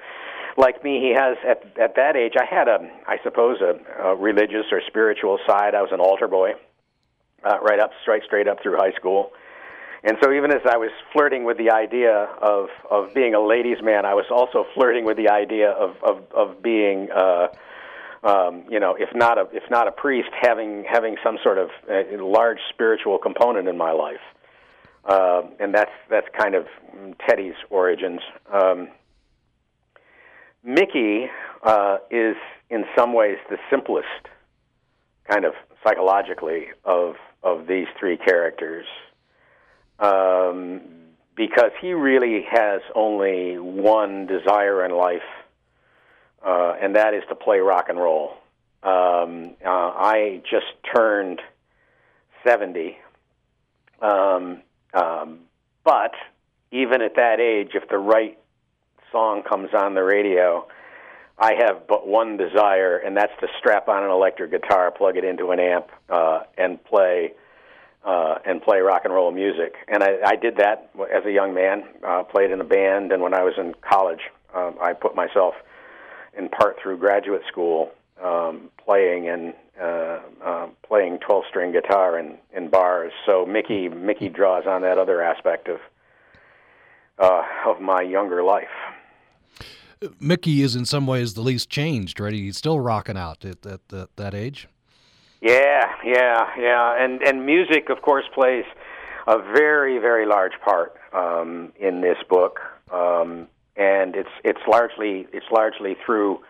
like 0.57 0.85
me, 0.85 1.01
he 1.01 1.15
has 1.15 1.37
at 1.49 1.65
at 1.79 1.97
that 1.97 2.17
age. 2.17 2.35
I 2.39 2.45
had 2.45 2.69
a, 2.69 2.79
I 3.07 3.19
suppose, 3.23 3.61
a, 3.61 3.79
a 4.03 4.17
religious 4.17 4.67
or 4.71 4.83
spiritual 4.87 5.39
side. 5.47 5.75
I 5.75 5.83
was 5.83 5.93
an 5.93 6.01
altar 6.01 6.29
boy, 6.29 6.53
uh, 7.45 7.59
right 7.61 7.81
up, 7.81 7.93
straight 8.03 8.25
straight 8.25 8.49
up 8.49 8.63
through 8.63 8.77
high 8.77 8.93
school. 8.93 9.33
And 10.05 10.17
so, 10.23 10.33
even 10.33 10.51
as 10.51 10.63
I 10.69 10.77
was 10.77 10.91
flirting 11.13 11.45
with 11.45 11.59
the 11.59 11.71
idea 11.71 12.29
of 12.41 12.69
of 12.91 13.15
being 13.15 13.35
a 13.35 13.41
ladies' 13.41 13.83
man, 13.83 14.05
I 14.05 14.15
was 14.15 14.27
also 14.31 14.67
flirting 14.75 15.05
with 15.05 15.17
the 15.17 15.29
idea 15.31 15.71
of 15.71 15.97
of 16.03 16.25
of 16.33 16.63
being, 16.63 17.09
uh, 17.11 17.49
um, 18.25 18.65
you 18.69 18.81
know, 18.81 18.97
if 18.99 19.15
not 19.15 19.39
a 19.39 19.47
if 19.53 19.63
not 19.71 19.87
a 19.87 19.93
priest, 19.93 20.31
having 20.41 20.85
having 20.91 21.17
some 21.23 21.39
sort 21.43 21.59
of 21.59 21.71
uh, 21.89 22.03
large 22.21 22.59
spiritual 22.71 23.19
component 23.19 23.69
in 23.69 23.77
my 23.77 23.93
life. 23.93 24.21
Uh, 25.05 25.43
and 25.59 25.75
that's 25.75 25.91
that's 26.11 26.29
kind 26.37 26.55
of 26.55 26.67
Teddy's 27.29 27.55
origins. 27.71 28.21
Um, 28.53 28.89
Mickey 30.65 31.27
uh, 31.63 31.99
is, 32.11 32.37
in 32.71 32.85
some 32.97 33.13
ways, 33.13 33.39
the 33.51 33.59
simplest, 33.69 34.07
kind 35.29 35.45
of 35.45 35.55
psychologically, 35.85 36.67
of 36.85 37.17
of 37.43 37.67
these 37.67 37.89
three 37.99 38.17
characters, 38.17 38.87
um, 39.99 40.81
because 41.37 41.73
he 41.81 41.93
really 41.93 42.45
has 42.51 42.81
only 42.95 43.59
one 43.59 44.27
desire 44.27 44.85
in 44.85 44.93
life, 44.93 45.23
uh, 46.45 46.75
and 46.81 46.97
that 46.97 47.15
is 47.15 47.23
to 47.29 47.35
play 47.35 47.59
rock 47.59 47.89
and 47.89 47.99
roll. 47.99 48.35
Um, 48.83 49.55
uh, 49.65 49.69
I 49.69 50.43
just 50.51 50.67
turned 50.95 51.41
seventy, 52.45 52.99
um, 54.01 54.63
um, 54.93 55.39
but 55.85 56.15
even 56.73 57.03
at 57.03 57.15
that 57.17 57.39
age, 57.39 57.71
if 57.75 57.89
the 57.89 57.99
right 57.99 58.39
song 59.13 59.43
comes 59.43 59.69
on 59.75 59.95
the 59.95 60.03
radio, 60.03 60.67
I 61.39 61.55
have 61.55 61.87
but 61.87 62.07
one 62.09 62.37
desire, 62.37 62.97
and 62.97 63.17
that's 63.17 63.33
to 63.41 63.49
strap 63.59 63.89
on 63.89 64.03
an 64.03 64.11
electric 64.11 64.51
guitar, 64.51 64.91
plug 64.91 65.17
it 65.17 65.25
into 65.25 65.51
an 65.51 65.61
amp, 65.61 65.89
uh, 66.09 66.41
and 66.59 66.83
play 66.85 67.33
uh, 68.05 68.37
and 68.45 68.63
play 68.63 68.81
rock 68.81 69.03
and 69.05 69.15
roll 69.15 69.31
music. 69.31 69.75
And 69.89 70.03
I, 70.03 70.17
I 70.25 70.37
did 70.37 70.57
that 70.57 70.91
as 71.15 71.25
a 71.25 71.33
young 71.33 71.55
man. 71.55 71.85
Uh, 72.07 72.23
played 72.25 72.51
in 72.51 72.61
a 72.61 72.65
band, 72.65 73.13
and 73.13 73.23
when 73.23 73.35
I 73.35 73.43
was 73.43 73.55
in 73.59 73.75
college, 73.89 74.21
um, 74.55 74.77
I 74.81 74.93
put 74.93 75.15
myself 75.15 75.55
in 76.37 76.49
part 76.49 76.77
through 76.83 76.99
graduate 76.99 77.43
school 77.49 77.91
um, 78.23 78.71
playing 78.85 79.29
and 79.29 79.55
uh, 79.81 80.21
uh, 80.45 80.69
playing 80.87 81.19
12-string 81.19 81.73
guitar 81.73 82.19
in, 82.19 82.37
in 82.55 82.69
bars. 82.69 83.13
So 83.27 83.47
Mickey 83.47 83.89
Mickey 83.89 84.29
draws 84.29 84.67
on 84.67 84.83
that 84.83 84.99
other 84.99 85.23
aspect 85.23 85.69
of 85.69 85.81
uh, 87.19 87.43
of 87.67 87.81
my 87.81 88.03
younger 88.03 88.43
life. 88.43 88.69
Mickey 90.19 90.63
is 90.63 90.75
in 90.75 90.85
some 90.85 91.07
ways 91.07 91.35
the 91.35 91.43
least 91.43 91.71
changed, 91.71 92.19
right? 92.19 92.33
He's 92.33 92.57
still 92.57 92.81
rocking 92.81 93.17
out 93.17 93.45
at, 93.45 93.65
at, 93.65 93.81
at 93.93 94.17
that 94.17 94.35
age. 94.35 94.69
Yeah, 95.43 95.87
yeah, 96.05 96.47
yeah, 96.57 97.05
and 97.05 97.21
and 97.21 97.45
music, 97.45 97.91
of 97.91 98.01
course, 98.01 98.25
plays 98.33 98.65
a 99.27 99.39
very, 99.39 99.99
very 99.99 100.25
large 100.25 100.53
part 100.65 100.95
um, 101.13 101.73
in 101.81 102.01
this 102.01 102.17
book, 102.31 102.61
um, 102.93 103.49
and 103.77 104.15
it's 104.15 104.31
it's 104.45 104.61
largely 104.69 105.27
it's 105.33 105.51
largely 105.51 105.97
through 106.07 106.43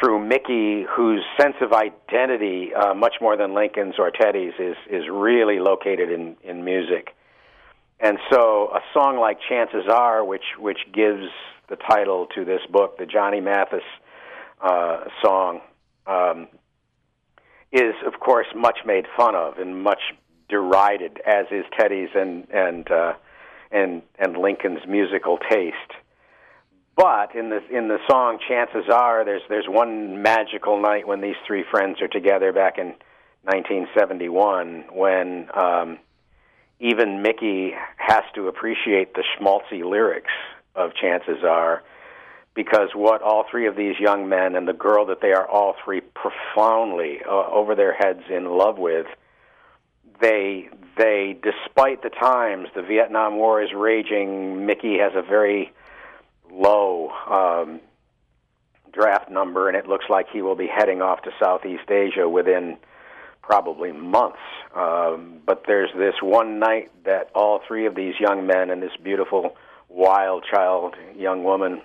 through 0.00 0.26
Mickey, 0.26 0.86
whose 0.88 1.22
sense 1.38 1.56
of 1.60 1.74
identity, 1.74 2.72
uh, 2.74 2.94
much 2.94 3.16
more 3.20 3.36
than 3.36 3.52
Lincoln's 3.52 3.96
or 3.98 4.10
Teddy's, 4.10 4.54
is 4.58 4.76
is 4.90 5.02
really 5.10 5.58
located 5.58 6.10
in 6.10 6.36
in 6.42 6.64
music. 6.64 7.14
And 8.00 8.16
so, 8.30 8.70
a 8.74 8.80
song 8.94 9.18
like 9.18 9.40
"Chances 9.46 9.84
Are," 9.92 10.24
which 10.24 10.56
which 10.58 10.78
gives 10.90 11.28
the 11.68 11.76
title 11.76 12.28
to 12.34 12.46
this 12.46 12.62
book, 12.70 12.96
the 12.96 13.04
Johnny 13.04 13.42
Mathis 13.42 13.84
uh, 14.62 15.04
song, 15.22 15.60
um, 16.06 16.48
is 17.72 17.94
of 18.06 18.20
course 18.20 18.46
much 18.54 18.78
made 18.84 19.06
fun 19.16 19.34
of 19.34 19.58
and 19.58 19.82
much 19.82 20.00
derided, 20.48 21.20
as 21.26 21.46
is 21.50 21.64
Teddy's 21.78 22.10
and 22.14 22.46
and 22.50 22.90
uh, 22.90 23.14
and 23.70 24.02
and 24.18 24.36
Lincoln's 24.36 24.86
musical 24.86 25.38
taste. 25.50 25.76
But 26.94 27.34
in 27.34 27.48
the 27.48 27.60
in 27.70 27.88
the 27.88 27.98
song, 28.08 28.38
chances 28.46 28.84
are 28.92 29.24
there's 29.24 29.42
there's 29.48 29.66
one 29.68 30.22
magical 30.22 30.80
night 30.80 31.08
when 31.08 31.22
these 31.22 31.36
three 31.46 31.64
friends 31.70 32.02
are 32.02 32.08
together 32.08 32.52
back 32.52 32.78
in 32.78 32.94
1971 33.44 34.84
when 34.92 35.48
um, 35.54 35.98
even 36.78 37.22
Mickey 37.22 37.72
has 37.96 38.22
to 38.34 38.48
appreciate 38.48 39.14
the 39.14 39.24
schmaltzy 39.34 39.82
lyrics 39.84 40.30
of 40.76 40.94
chances 40.94 41.42
are 41.42 41.82
because 42.54 42.90
what 42.94 43.22
all 43.22 43.44
three 43.50 43.66
of 43.66 43.76
these 43.76 43.98
young 43.98 44.28
men 44.28 44.54
and 44.54 44.68
the 44.68 44.72
girl 44.72 45.06
that 45.06 45.20
they 45.20 45.32
are 45.32 45.48
all 45.48 45.74
three 45.84 46.00
profoundly 46.00 47.20
uh, 47.26 47.50
over 47.50 47.74
their 47.74 47.94
heads 47.94 48.22
in 48.28 48.46
love 48.46 48.78
with 48.78 49.06
they 50.22 50.68
they 50.96 51.36
despite 51.42 52.02
the 52.02 52.10
times 52.10 52.68
the 52.74 52.82
Vietnam 52.82 53.36
War 53.36 53.62
is 53.62 53.70
raging. 53.74 54.64
Mickey 54.64 54.98
has 54.98 55.12
a 55.14 55.22
very 55.22 55.72
low 56.50 57.10
um 57.28 57.80
draft 58.92 59.30
number 59.30 59.68
and 59.68 59.76
it 59.76 59.88
looks 59.88 60.04
like 60.08 60.26
he 60.30 60.42
will 60.42 60.54
be 60.54 60.66
heading 60.66 61.02
off 61.02 61.22
to 61.22 61.30
Southeast 61.42 61.90
Asia 61.90 62.28
within 62.28 62.76
probably 63.42 63.92
months. 63.92 64.38
Um 64.74 65.40
but 65.44 65.64
there's 65.66 65.90
this 65.96 66.14
one 66.22 66.58
night 66.58 66.90
that 67.04 67.30
all 67.34 67.60
three 67.66 67.86
of 67.86 67.94
these 67.94 68.14
young 68.20 68.46
men 68.46 68.70
and 68.70 68.82
this 68.82 68.96
beautiful 69.02 69.56
wild 69.88 70.44
child, 70.50 70.94
young 71.16 71.42
woman, 71.42 71.82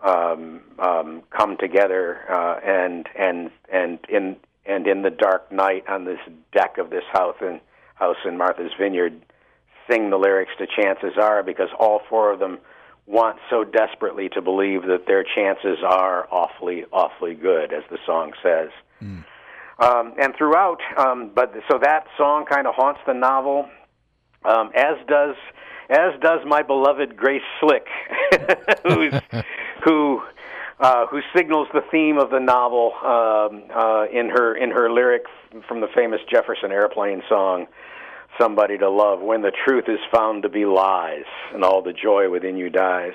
um, 0.00 0.60
um, 0.78 1.22
come 1.30 1.56
together 1.56 2.20
uh, 2.30 2.60
and 2.64 3.08
and 3.18 3.50
and 3.72 3.98
in 4.08 4.36
and 4.66 4.86
in 4.86 5.02
the 5.02 5.10
dark 5.10 5.50
night 5.50 5.84
on 5.88 6.04
this 6.04 6.18
deck 6.52 6.78
of 6.78 6.90
this 6.90 7.04
house 7.12 7.36
in 7.40 7.60
house 7.94 8.16
in 8.24 8.36
Martha's 8.36 8.72
Vineyard, 8.78 9.20
sing 9.90 10.10
the 10.10 10.18
lyrics 10.18 10.52
to 10.58 10.66
"Chances 10.66 11.16
Are" 11.20 11.42
because 11.42 11.68
all 11.78 12.02
four 12.08 12.32
of 12.32 12.38
them 12.38 12.58
want 13.06 13.38
so 13.48 13.64
desperately 13.64 14.28
to 14.30 14.42
believe 14.42 14.82
that 14.82 15.06
their 15.06 15.24
chances 15.24 15.78
are 15.84 16.28
awfully 16.30 16.84
awfully 16.92 17.34
good, 17.34 17.72
as 17.72 17.84
the 17.90 17.98
song 18.04 18.32
says. 18.42 18.70
Mm. 19.02 19.24
Um, 19.78 20.14
and 20.18 20.34
throughout, 20.36 20.80
um, 20.96 21.30
but 21.34 21.52
so 21.70 21.78
that 21.82 22.06
song 22.16 22.46
kind 22.46 22.66
of 22.66 22.74
haunts 22.74 23.00
the 23.06 23.12
novel, 23.12 23.68
um, 24.44 24.70
as 24.74 24.96
does 25.06 25.36
as 25.88 26.18
does 26.20 26.40
my 26.46 26.62
beloved 26.62 27.16
Grace 27.16 27.42
Slick, 27.60 27.86
who's, 28.82 29.14
who 29.86 30.22
uh, 30.80 31.06
who 31.06 31.20
signals 31.34 31.68
the 31.72 31.82
theme 31.90 32.18
of 32.18 32.30
the 32.30 32.40
novel 32.40 32.92
um, 33.02 33.62
uh, 33.74 34.06
in 34.12 34.28
her 34.28 34.54
in 34.54 34.70
her 34.70 34.90
lyric 34.90 35.22
from 35.66 35.80
the 35.80 35.88
famous 35.94 36.20
Jefferson 36.30 36.70
Airplane 36.72 37.22
song. 37.28 37.66
somebody 38.38 38.76
to 38.78 38.90
love 38.90 39.20
when 39.20 39.42
the 39.42 39.52
truth 39.64 39.84
is 39.88 39.98
found 40.12 40.42
to 40.42 40.48
be 40.48 40.66
lies 40.66 41.24
and 41.54 41.64
all 41.64 41.80
the 41.82 41.92
joy 41.92 42.28
within 42.28 42.56
you 42.56 42.68
dies. 42.68 43.14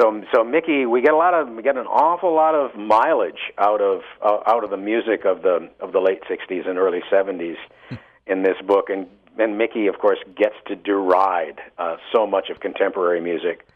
So, 0.00 0.22
so 0.32 0.44
Mickey, 0.44 0.86
we 0.86 1.02
get 1.02 1.12
a 1.12 1.16
lot 1.16 1.34
of 1.34 1.48
we 1.48 1.62
get 1.62 1.76
an 1.76 1.86
awful 1.86 2.34
lot 2.34 2.54
of 2.54 2.74
mileage 2.76 3.52
out 3.58 3.80
of 3.80 4.02
uh, 4.22 4.38
out 4.46 4.64
of 4.64 4.70
the 4.70 4.76
music 4.76 5.24
of 5.24 5.42
the 5.42 5.70
of 5.80 5.92
the 5.92 6.00
late 6.00 6.22
'60s 6.28 6.68
and 6.68 6.78
early 6.78 7.00
'70s 7.10 7.56
in 8.26 8.42
this 8.42 8.56
book, 8.66 8.90
and 8.90 9.06
and 9.38 9.56
Mickey, 9.56 9.86
of 9.86 9.98
course, 9.98 10.18
gets 10.36 10.54
to 10.66 10.76
deride 10.76 11.60
uh, 11.78 11.96
so 12.12 12.26
much 12.26 12.50
of 12.50 12.60
contemporary 12.60 13.20
music, 13.20 13.66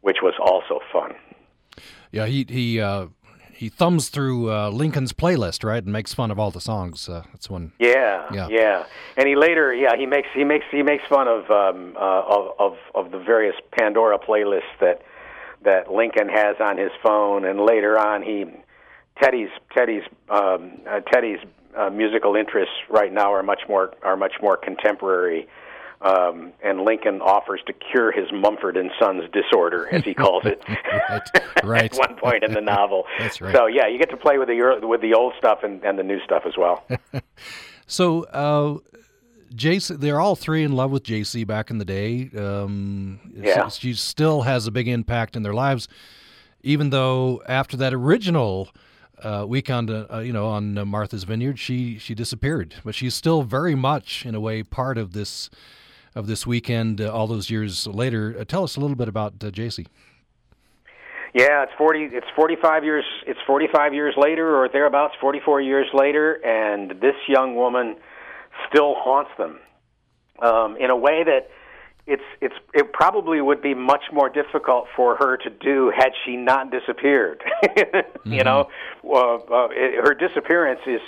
which 0.00 0.18
was 0.22 0.34
also 0.40 0.80
fun. 0.92 1.14
Yeah, 2.12 2.26
he 2.26 2.46
he 2.48 2.80
uh, 2.80 3.06
he 3.52 3.68
thumbs 3.68 4.08
through 4.08 4.52
uh, 4.52 4.70
Lincoln's 4.70 5.12
playlist, 5.12 5.64
right, 5.64 5.82
and 5.82 5.92
makes 5.92 6.14
fun 6.14 6.30
of 6.30 6.38
all 6.38 6.50
the 6.50 6.60
songs. 6.60 7.08
Uh, 7.08 7.24
that's 7.32 7.50
one. 7.50 7.72
Yeah, 7.78 8.26
yeah, 8.32 8.48
yeah, 8.48 8.86
and 9.16 9.26
he 9.26 9.34
later, 9.34 9.74
yeah, 9.74 9.96
he 9.96 10.06
makes 10.06 10.28
he 10.34 10.44
makes 10.44 10.64
he 10.70 10.82
makes 10.82 11.04
fun 11.08 11.26
of 11.26 11.50
um, 11.50 11.96
uh, 11.96 12.22
of, 12.26 12.54
of 12.58 12.76
of 12.94 13.10
the 13.10 13.18
various 13.18 13.56
Pandora 13.72 14.18
playlists 14.18 14.78
that 14.80 15.02
that 15.64 15.90
Lincoln 15.90 16.28
has 16.28 16.56
on 16.60 16.78
his 16.78 16.92
phone, 17.02 17.44
and 17.44 17.60
later 17.60 17.98
on, 17.98 18.22
he 18.22 18.44
Teddy's 19.20 19.50
Teddy's 19.76 20.04
um, 20.30 20.80
uh, 20.88 21.00
Teddy's 21.00 21.40
uh, 21.76 21.90
musical 21.90 22.36
interests 22.36 22.74
right 22.88 23.12
now 23.12 23.32
are 23.32 23.42
much 23.42 23.62
more 23.68 23.92
are 24.02 24.16
much 24.16 24.34
more 24.40 24.56
contemporary. 24.56 25.48
Um, 26.00 26.52
and 26.62 26.82
Lincoln 26.82 27.20
offers 27.20 27.60
to 27.66 27.72
cure 27.72 28.12
his 28.12 28.26
Mumford 28.32 28.76
and 28.76 28.90
Sons 29.00 29.24
disorder, 29.32 29.88
as 29.90 30.04
he 30.04 30.14
calls 30.14 30.44
it, 30.44 30.62
right, 31.12 31.64
right. 31.64 31.92
at 31.92 31.98
one 31.98 32.16
point 32.16 32.44
in 32.44 32.52
the 32.52 32.60
novel. 32.60 33.04
That's 33.18 33.40
right. 33.40 33.52
So 33.52 33.66
yeah, 33.66 33.88
you 33.88 33.98
get 33.98 34.10
to 34.10 34.16
play 34.16 34.38
with 34.38 34.46
the 34.46 34.78
with 34.86 35.00
the 35.00 35.14
old 35.14 35.34
stuff 35.38 35.60
and, 35.64 35.82
and 35.82 35.98
the 35.98 36.04
new 36.04 36.20
stuff 36.20 36.44
as 36.46 36.56
well. 36.56 36.86
so 37.88 38.22
uh, 38.24 38.78
Jacy, 39.54 39.96
they're 39.96 40.20
all 40.20 40.36
three 40.36 40.62
in 40.62 40.72
love 40.72 40.92
with 40.92 41.02
Jacy 41.02 41.42
back 41.42 41.70
in 41.70 41.78
the 41.78 41.84
day. 41.84 42.30
Um, 42.36 43.18
yeah. 43.34 43.68
She 43.68 43.94
still 43.94 44.42
has 44.42 44.68
a 44.68 44.70
big 44.70 44.86
impact 44.86 45.34
in 45.34 45.42
their 45.42 45.54
lives, 45.54 45.88
even 46.62 46.90
though 46.90 47.42
after 47.48 47.76
that 47.78 47.92
original 47.92 48.68
uh, 49.22 49.44
week 49.48 49.70
on, 49.70 49.90
uh, 49.90 50.18
you 50.18 50.32
know, 50.32 50.46
on 50.46 50.78
uh, 50.78 50.84
Martha's 50.84 51.24
Vineyard, 51.24 51.58
she 51.58 51.98
she 51.98 52.14
disappeared. 52.14 52.76
But 52.84 52.94
she's 52.94 53.14
still 53.14 53.42
very 53.42 53.74
much, 53.74 54.24
in 54.24 54.34
a 54.34 54.40
way, 54.40 54.62
part 54.62 54.98
of 54.98 55.12
this 55.12 55.50
of 56.18 56.26
this 56.26 56.46
weekend. 56.46 57.00
Uh, 57.00 57.10
all 57.12 57.28
those 57.28 57.48
years 57.48 57.86
later, 57.86 58.36
uh, 58.38 58.44
tell 58.44 58.64
us 58.64 58.76
a 58.76 58.80
little 58.80 58.96
bit 58.96 59.08
about 59.08 59.34
uh, 59.42 59.50
Jacy. 59.50 59.86
Yeah, 61.32 61.62
it's 61.62 61.72
forty. 61.78 62.08
It's 62.10 62.26
forty-five 62.34 62.84
years. 62.84 63.04
It's 63.26 63.38
forty-five 63.46 63.94
years 63.94 64.14
later, 64.16 64.56
or 64.56 64.68
thereabouts. 64.68 65.14
Forty-four 65.20 65.60
years 65.60 65.86
later, 65.94 66.34
and 66.44 67.00
this 67.00 67.14
young 67.28 67.54
woman 67.54 67.96
still 68.68 68.94
haunts 68.96 69.30
them 69.38 69.60
um, 70.42 70.76
in 70.78 70.90
a 70.90 70.96
way 70.96 71.22
that 71.24 71.50
it's 72.06 72.22
it's 72.40 72.54
it 72.74 72.92
probably 72.92 73.40
would 73.40 73.62
be 73.62 73.74
much 73.74 74.04
more 74.12 74.28
difficult 74.28 74.86
for 74.96 75.16
her 75.16 75.36
to 75.36 75.50
do 75.50 75.92
had 75.94 76.10
she 76.24 76.36
not 76.36 76.70
disappeared. 76.70 77.44
mm-hmm. 77.62 78.32
You 78.32 78.42
know, 78.42 78.68
uh, 79.04 79.34
uh, 79.36 79.68
it, 79.70 80.04
her 80.04 80.14
disappearance 80.14 80.80
is 80.86 81.00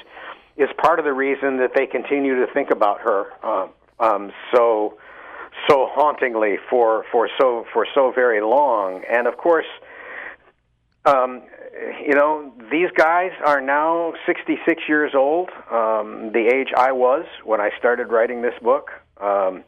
is 0.56 0.68
part 0.76 0.98
of 0.98 1.06
the 1.06 1.12
reason 1.12 1.56
that 1.56 1.70
they 1.74 1.86
continue 1.86 2.44
to 2.44 2.52
think 2.52 2.70
about 2.70 3.00
her 3.00 3.24
uh, 3.42 3.68
um, 4.00 4.32
so 4.54 4.98
so 5.68 5.88
hauntingly 5.92 6.56
for 6.68 7.04
for 7.12 7.28
so 7.38 7.64
for 7.72 7.86
so 7.94 8.12
very 8.12 8.40
long. 8.40 9.02
And 9.10 9.26
of 9.26 9.36
course, 9.36 9.66
um, 11.04 11.42
you 12.06 12.14
know, 12.14 12.52
these 12.70 12.90
guys 12.94 13.32
are 13.46 13.60
now 13.60 14.12
66 14.26 14.82
years 14.88 15.12
old, 15.14 15.50
um, 15.70 16.30
the 16.32 16.50
age 16.52 16.68
I 16.76 16.92
was 16.92 17.24
when 17.44 17.60
I 17.60 17.70
started 17.78 18.08
writing 18.08 18.42
this 18.42 18.54
book. 18.62 18.90
Um, 19.20 19.64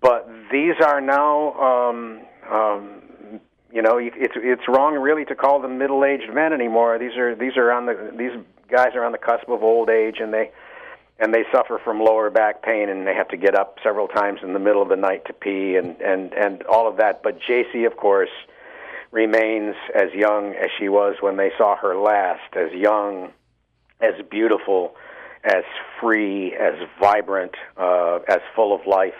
but 0.00 0.28
these 0.52 0.74
are 0.84 1.00
now, 1.00 1.52
um, 1.54 2.20
um, 2.50 3.40
you 3.72 3.80
know, 3.80 3.98
it's 3.98 4.34
it's 4.36 4.68
wrong 4.68 4.94
really 4.94 5.24
to 5.26 5.34
call 5.34 5.60
them 5.60 5.78
middle-aged 5.78 6.32
men 6.32 6.52
anymore. 6.52 6.98
These 6.98 7.16
are 7.16 7.34
these 7.34 7.56
are 7.56 7.72
on 7.72 7.86
the 7.86 8.12
these 8.16 8.32
guys 8.70 8.94
are 8.94 9.04
on 9.04 9.12
the 9.12 9.18
cusp 9.18 9.48
of 9.48 9.62
old 9.62 9.88
age, 9.88 10.16
and 10.20 10.32
they 10.32 10.50
and 11.18 11.32
they 11.32 11.44
suffer 11.52 11.80
from 11.82 12.00
lower 12.00 12.30
back 12.30 12.62
pain, 12.62 12.88
and 12.88 13.06
they 13.06 13.14
have 13.14 13.28
to 13.28 13.36
get 13.36 13.54
up 13.54 13.78
several 13.82 14.08
times 14.08 14.40
in 14.42 14.52
the 14.52 14.58
middle 14.58 14.82
of 14.82 14.88
the 14.88 14.96
night 14.96 15.24
to 15.26 15.32
pee, 15.32 15.76
and 15.76 16.00
and 16.00 16.32
and 16.32 16.62
all 16.64 16.88
of 16.88 16.96
that. 16.96 17.22
But 17.22 17.38
Jacy, 17.40 17.84
of 17.84 17.96
course 17.96 18.30
remains 19.14 19.76
as 19.94 20.12
young 20.12 20.54
as 20.54 20.70
she 20.78 20.88
was 20.88 21.14
when 21.20 21.36
they 21.36 21.52
saw 21.56 21.76
her 21.76 21.96
last, 21.96 22.56
as 22.56 22.72
young, 22.72 23.32
as 24.00 24.14
beautiful, 24.28 24.96
as 25.44 25.62
free, 26.00 26.52
as 26.52 26.74
vibrant, 27.00 27.54
uh, 27.76 28.18
as 28.28 28.40
full 28.56 28.74
of 28.74 28.84
life. 28.88 29.14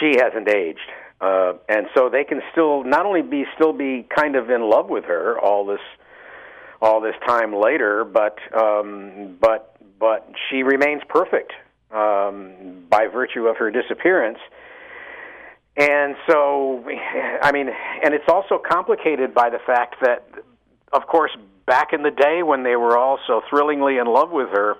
She 0.00 0.16
hasn't 0.18 0.48
aged. 0.48 0.80
Uh, 1.20 1.54
and 1.68 1.86
so 1.94 2.08
they 2.08 2.24
can 2.24 2.40
still 2.52 2.84
not 2.84 3.04
only 3.04 3.20
be 3.20 3.44
still 3.54 3.74
be 3.74 4.06
kind 4.14 4.34
of 4.34 4.48
in 4.48 4.62
love 4.62 4.88
with 4.88 5.04
her 5.04 5.38
all 5.38 5.66
this 5.66 5.80
all 6.80 7.00
this 7.00 7.14
time 7.26 7.54
later, 7.54 8.04
but 8.04 8.38
um, 8.54 9.36
but 9.40 9.75
but 9.98 10.28
she 10.48 10.62
remains 10.62 11.02
perfect 11.08 11.52
um, 11.90 12.84
by 12.90 13.06
virtue 13.06 13.46
of 13.46 13.56
her 13.56 13.70
disappearance. 13.70 14.38
And 15.76 16.16
so, 16.28 16.84
I 17.42 17.52
mean, 17.52 17.68
and 17.68 18.14
it's 18.14 18.28
also 18.28 18.58
complicated 18.58 19.34
by 19.34 19.50
the 19.50 19.58
fact 19.66 19.96
that, 20.00 20.26
of 20.92 21.06
course, 21.06 21.36
back 21.66 21.92
in 21.92 22.02
the 22.02 22.10
day 22.10 22.42
when 22.42 22.62
they 22.62 22.76
were 22.76 22.96
all 22.96 23.18
so 23.26 23.42
thrillingly 23.50 23.98
in 23.98 24.06
love 24.06 24.30
with 24.30 24.48
her, 24.50 24.76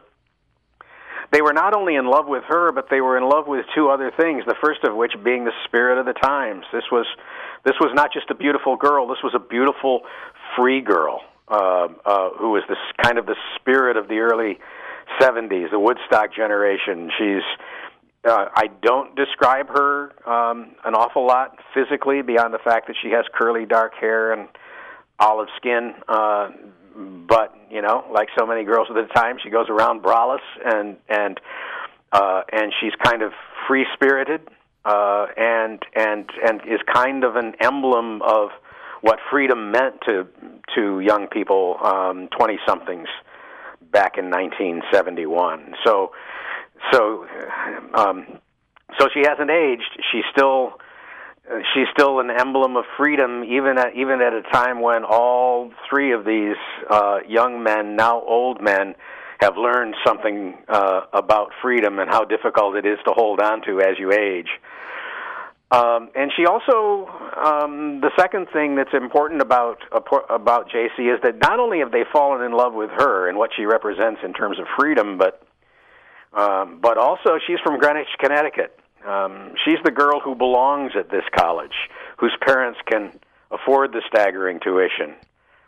they 1.33 1.43
were 1.43 1.53
not 1.53 1.75
only 1.75 1.97
in 1.97 2.07
love 2.07 2.27
with 2.29 2.45
her, 2.45 2.73
but 2.73 2.87
they 2.89 3.01
were 3.01 3.19
in 3.19 3.29
love 3.29 3.47
with 3.47 3.67
two 3.75 3.89
other 3.89 4.11
things. 4.17 4.45
The 4.47 4.55
first 4.63 4.85
of 4.85 4.95
which 4.95 5.13
being 5.25 5.45
the 5.45 5.53
spirit 5.65 5.99
of 5.99 6.07
the 6.07 6.13
times. 6.13 6.65
This 6.73 6.85
was, 6.91 7.07
this 7.65 7.75
was 7.81 7.91
not 7.95 8.13
just 8.13 8.31
a 8.31 8.35
beautiful 8.35 8.77
girl. 8.77 9.09
This 9.09 9.23
was 9.25 9.35
a 9.35 9.41
beautiful, 9.41 10.03
free 10.57 10.81
girl 10.81 11.21
uh, 11.49 11.89
uh, 12.05 12.31
who 12.39 12.51
was 12.51 12.63
this 12.69 12.79
kind 13.03 13.19
of 13.19 13.27
the 13.27 13.37
spirit 13.57 13.97
of 13.97 14.09
the 14.09 14.19
early 14.19 14.59
'70s, 15.21 15.71
the 15.71 15.81
Woodstock 15.81 16.35
generation. 16.35 17.11
She's 17.19 17.43
uh, 18.27 18.49
I 18.55 18.67
don't 18.83 19.15
describe 19.15 19.69
her 19.69 20.11
um, 20.29 20.75
an 20.85 20.95
awful 20.95 21.27
lot 21.27 21.59
physically, 21.75 22.23
beyond 22.23 22.53
the 22.53 22.59
fact 22.59 22.89
that 22.89 22.97
she 23.01 23.11
has 23.11 23.25
curly 23.33 23.67
dark 23.67 23.95
hair 23.95 24.33
and 24.33 24.49
olive 25.19 25.49
skin. 25.57 25.95
Uh, 26.09 26.51
but 26.97 27.55
you 27.71 27.83
know, 27.83 28.05
like 28.13 28.29
so 28.39 28.47
many 28.47 28.65
girls 28.65 28.89
at 28.91 28.95
the 28.95 29.13
time, 29.15 29.37
she 29.43 29.51
goes 29.51 29.67
around 29.69 30.03
braless 30.03 30.41
and 30.65 30.97
and 31.09 31.41
uh, 32.13 32.43
and 32.53 32.73
she's 32.81 32.93
kind 33.03 33.23
of 33.23 33.33
free 33.69 33.87
spirited 33.95 34.41
uh, 34.85 35.27
and 35.37 35.83
and 35.95 36.29
and 36.45 36.61
is 36.63 36.81
kind 36.93 37.23
of 37.23 37.37
an 37.37 37.55
emblem 37.61 38.23
of 38.23 38.51
what 39.03 39.19
freedom 39.31 39.71
meant 39.71 40.01
to 40.07 40.27
to 40.75 41.01
young 41.01 41.29
people, 41.29 41.77
um, 41.85 42.29
twenty 42.37 42.59
somethings 42.67 43.09
back 43.97 44.19
in 44.19 44.29
1971. 44.29 45.75
So 45.83 46.13
so 46.93 47.27
um, 47.95 48.27
so 49.01 49.09
she 49.15 49.21
hasn't 49.27 49.51
aged. 49.51 49.91
She's 50.13 50.25
still 50.33 50.75
she's 51.73 51.89
still 51.97 52.21
an 52.21 52.31
emblem 52.31 52.77
of 52.77 52.85
freedom, 52.99 53.43
even 53.45 53.79
at 53.79 53.95
even 53.97 54.21
at 54.21 54.35
a 54.35 54.43
time 54.53 54.83
when 54.83 55.03
all 55.05 55.73
three 55.89 56.13
of 56.13 56.27
these 56.27 56.61
uh, 56.91 57.21
young 57.27 57.63
men, 57.63 57.97
now 57.97 58.21
old 58.21 58.61
men, 58.61 58.95
have 59.41 59.57
learned 59.57 59.95
something 60.07 60.59
uh, 60.69 61.01
about 61.15 61.53
freedom 61.63 61.99
and 61.99 62.11
how 62.11 62.25
difficult 62.25 62.77
it 62.77 62.85
is 62.85 62.99
to 63.07 63.13
hold 63.13 63.41
on 63.41 63.63
to 63.63 63.81
as 63.81 63.99
you 63.99 64.13
age. 64.13 64.49
Um, 65.71 66.11
and 66.15 66.31
she 66.37 66.47
also, 66.47 67.09
um, 67.37 68.01
the 68.01 68.11
second 68.17 68.47
thing 68.53 68.77
that's 68.77 68.95
important 68.95 69.41
about 69.43 69.79
about 70.31 70.71
Jacy 70.71 71.09
is 71.09 71.21
that 71.25 71.39
not 71.41 71.59
only 71.59 71.81
have 71.81 71.91
they 71.91 72.05
fallen 72.13 72.43
in 72.43 72.53
love 72.53 72.73
with 72.73 72.91
her 72.91 73.29
and 73.29 73.37
what 73.37 73.51
she 73.57 73.65
represents 73.65 74.21
in 74.25 74.33
terms 74.33 74.61
of 74.61 74.67
freedom, 74.79 75.19
but 75.19 75.43
um, 76.33 76.79
but 76.81 76.99
also, 76.99 77.39
she's 77.47 77.59
from 77.65 77.81
Greenwich, 77.81 78.09
Connecticut. 78.21 78.79
Um, 79.07 79.55
she's 79.65 79.79
the 79.85 79.91
girl 79.91 80.21
who 80.21 80.35
belongs 80.35 80.93
at 80.97 81.11
this 81.11 81.25
college, 81.35 81.75
whose 82.19 82.37
parents 82.45 82.79
can 82.91 83.13
afford 83.51 83.93
the 83.93 84.03
staggering 84.07 84.61
tuition, 84.61 85.15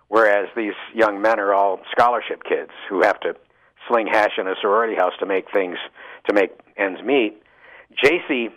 whereas 0.08 0.48
these 0.56 0.74
young 0.94 1.22
men 1.22 1.40
are 1.40 1.54
all 1.54 1.80
scholarship 1.90 2.42
kids 2.44 2.70
who 2.88 3.02
have 3.02 3.18
to 3.20 3.34
sling 3.88 4.08
hash 4.08 4.32
in 4.38 4.46
a 4.46 4.54
sorority 4.60 4.94
house 4.94 5.14
to 5.20 5.26
make 5.26 5.50
things 5.52 5.78
to 6.28 6.34
make 6.34 6.50
ends 6.76 7.00
meet. 7.02 7.42
Jacy, 7.96 8.50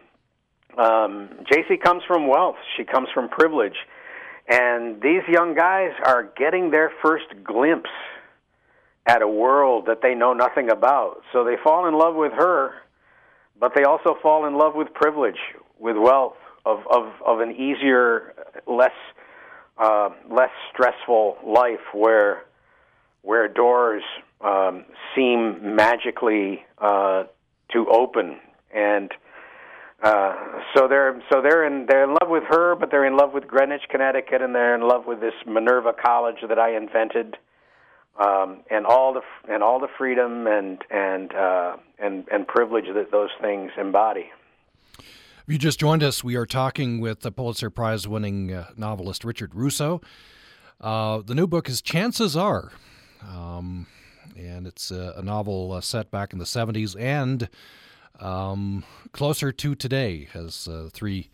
um, 0.77 1.29
Jacy 1.51 1.77
comes 1.77 2.03
from 2.07 2.27
wealth. 2.27 2.55
She 2.77 2.83
comes 2.83 3.09
from 3.13 3.29
privilege, 3.29 3.75
and 4.47 5.01
these 5.01 5.23
young 5.27 5.55
guys 5.55 5.91
are 6.05 6.31
getting 6.37 6.71
their 6.71 6.91
first 7.01 7.25
glimpse 7.43 7.89
at 9.05 9.21
a 9.21 9.27
world 9.27 9.85
that 9.87 10.01
they 10.01 10.13
know 10.13 10.33
nothing 10.33 10.69
about. 10.69 11.21
So 11.33 11.43
they 11.43 11.55
fall 11.63 11.87
in 11.87 11.95
love 11.95 12.15
with 12.15 12.33
her, 12.33 12.73
but 13.59 13.73
they 13.75 13.83
also 13.83 14.15
fall 14.21 14.45
in 14.45 14.55
love 14.55 14.75
with 14.75 14.93
privilege, 14.93 15.39
with 15.79 15.97
wealth, 15.97 16.35
of 16.65 16.79
of, 16.89 17.11
of 17.25 17.39
an 17.39 17.51
easier, 17.51 18.33
less 18.67 18.91
uh, 19.77 20.09
less 20.29 20.51
stressful 20.71 21.37
life 21.45 21.93
where 21.93 22.43
where 23.23 23.47
doors 23.47 24.03
um, 24.41 24.85
seem 25.15 25.75
magically 25.75 26.63
uh, 26.77 27.23
to 27.71 27.87
open 27.87 28.39
and 28.73 29.11
uh, 30.01 30.33
so 30.75 30.87
they're 30.87 31.21
so 31.31 31.41
they're 31.41 31.65
in 31.65 31.85
they're 31.87 32.05
in 32.05 32.09
love 32.09 32.29
with 32.29 32.43
her, 32.49 32.75
but 32.75 32.89
they're 32.89 33.05
in 33.05 33.15
love 33.15 33.33
with 33.33 33.47
Greenwich, 33.47 33.83
Connecticut, 33.89 34.41
and 34.41 34.55
they're 34.55 34.73
in 34.73 34.81
love 34.81 35.05
with 35.05 35.21
this 35.21 35.33
Minerva 35.45 35.93
College 35.93 36.37
that 36.47 36.57
I 36.57 36.75
invented, 36.75 37.37
um, 38.19 38.61
and 38.71 38.87
all 38.87 39.13
the 39.13 39.21
and 39.47 39.61
all 39.61 39.79
the 39.79 39.89
freedom 39.99 40.47
and 40.47 40.83
and 40.89 41.33
uh, 41.35 41.77
and 41.99 42.27
and 42.31 42.47
privilege 42.47 42.85
that 42.95 43.11
those 43.11 43.29
things 43.41 43.71
embody. 43.77 44.31
If 44.97 45.53
you 45.53 45.59
just 45.59 45.79
joined 45.79 46.01
us, 46.01 46.23
we 46.23 46.35
are 46.35 46.47
talking 46.47 46.99
with 46.99 47.19
the 47.19 47.31
Pulitzer 47.31 47.69
Prize 47.69 48.07
winning 48.07 48.51
uh, 48.51 48.69
novelist 48.75 49.23
Richard 49.23 49.53
Russo. 49.53 50.01
Uh, 50.79 51.21
the 51.23 51.35
new 51.35 51.45
book 51.45 51.69
is 51.69 51.79
Chances 51.79 52.35
Are, 52.35 52.71
um, 53.27 53.85
and 54.35 54.65
it's 54.65 54.89
a, 54.89 55.13
a 55.17 55.21
novel 55.21 55.73
uh, 55.73 55.81
set 55.81 56.09
back 56.09 56.33
in 56.33 56.39
the 56.39 56.45
70s 56.45 56.99
and 56.99 57.49
um, 58.19 58.83
closer 59.11 59.51
to 59.51 59.75
today, 59.75 60.27
as 60.33 60.67
uh, 60.67 60.89
three 60.91 61.29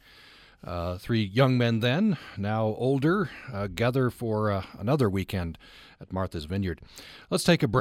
uh, 0.64 0.98
three 0.98 1.24
young 1.24 1.58
men 1.58 1.80
then, 1.80 2.18
now 2.36 2.66
older, 2.66 3.30
uh, 3.54 3.68
gather 3.68 4.10
for 4.10 4.52
uh, 4.52 4.64
another 4.80 5.10
weekend 5.10 5.58
at 6.02 6.12
Martha's 6.12 6.46
Vineyard. 6.46 6.82
Let's 7.30 7.44
take 7.44 7.64
a 7.64 7.68
break. 7.68 7.76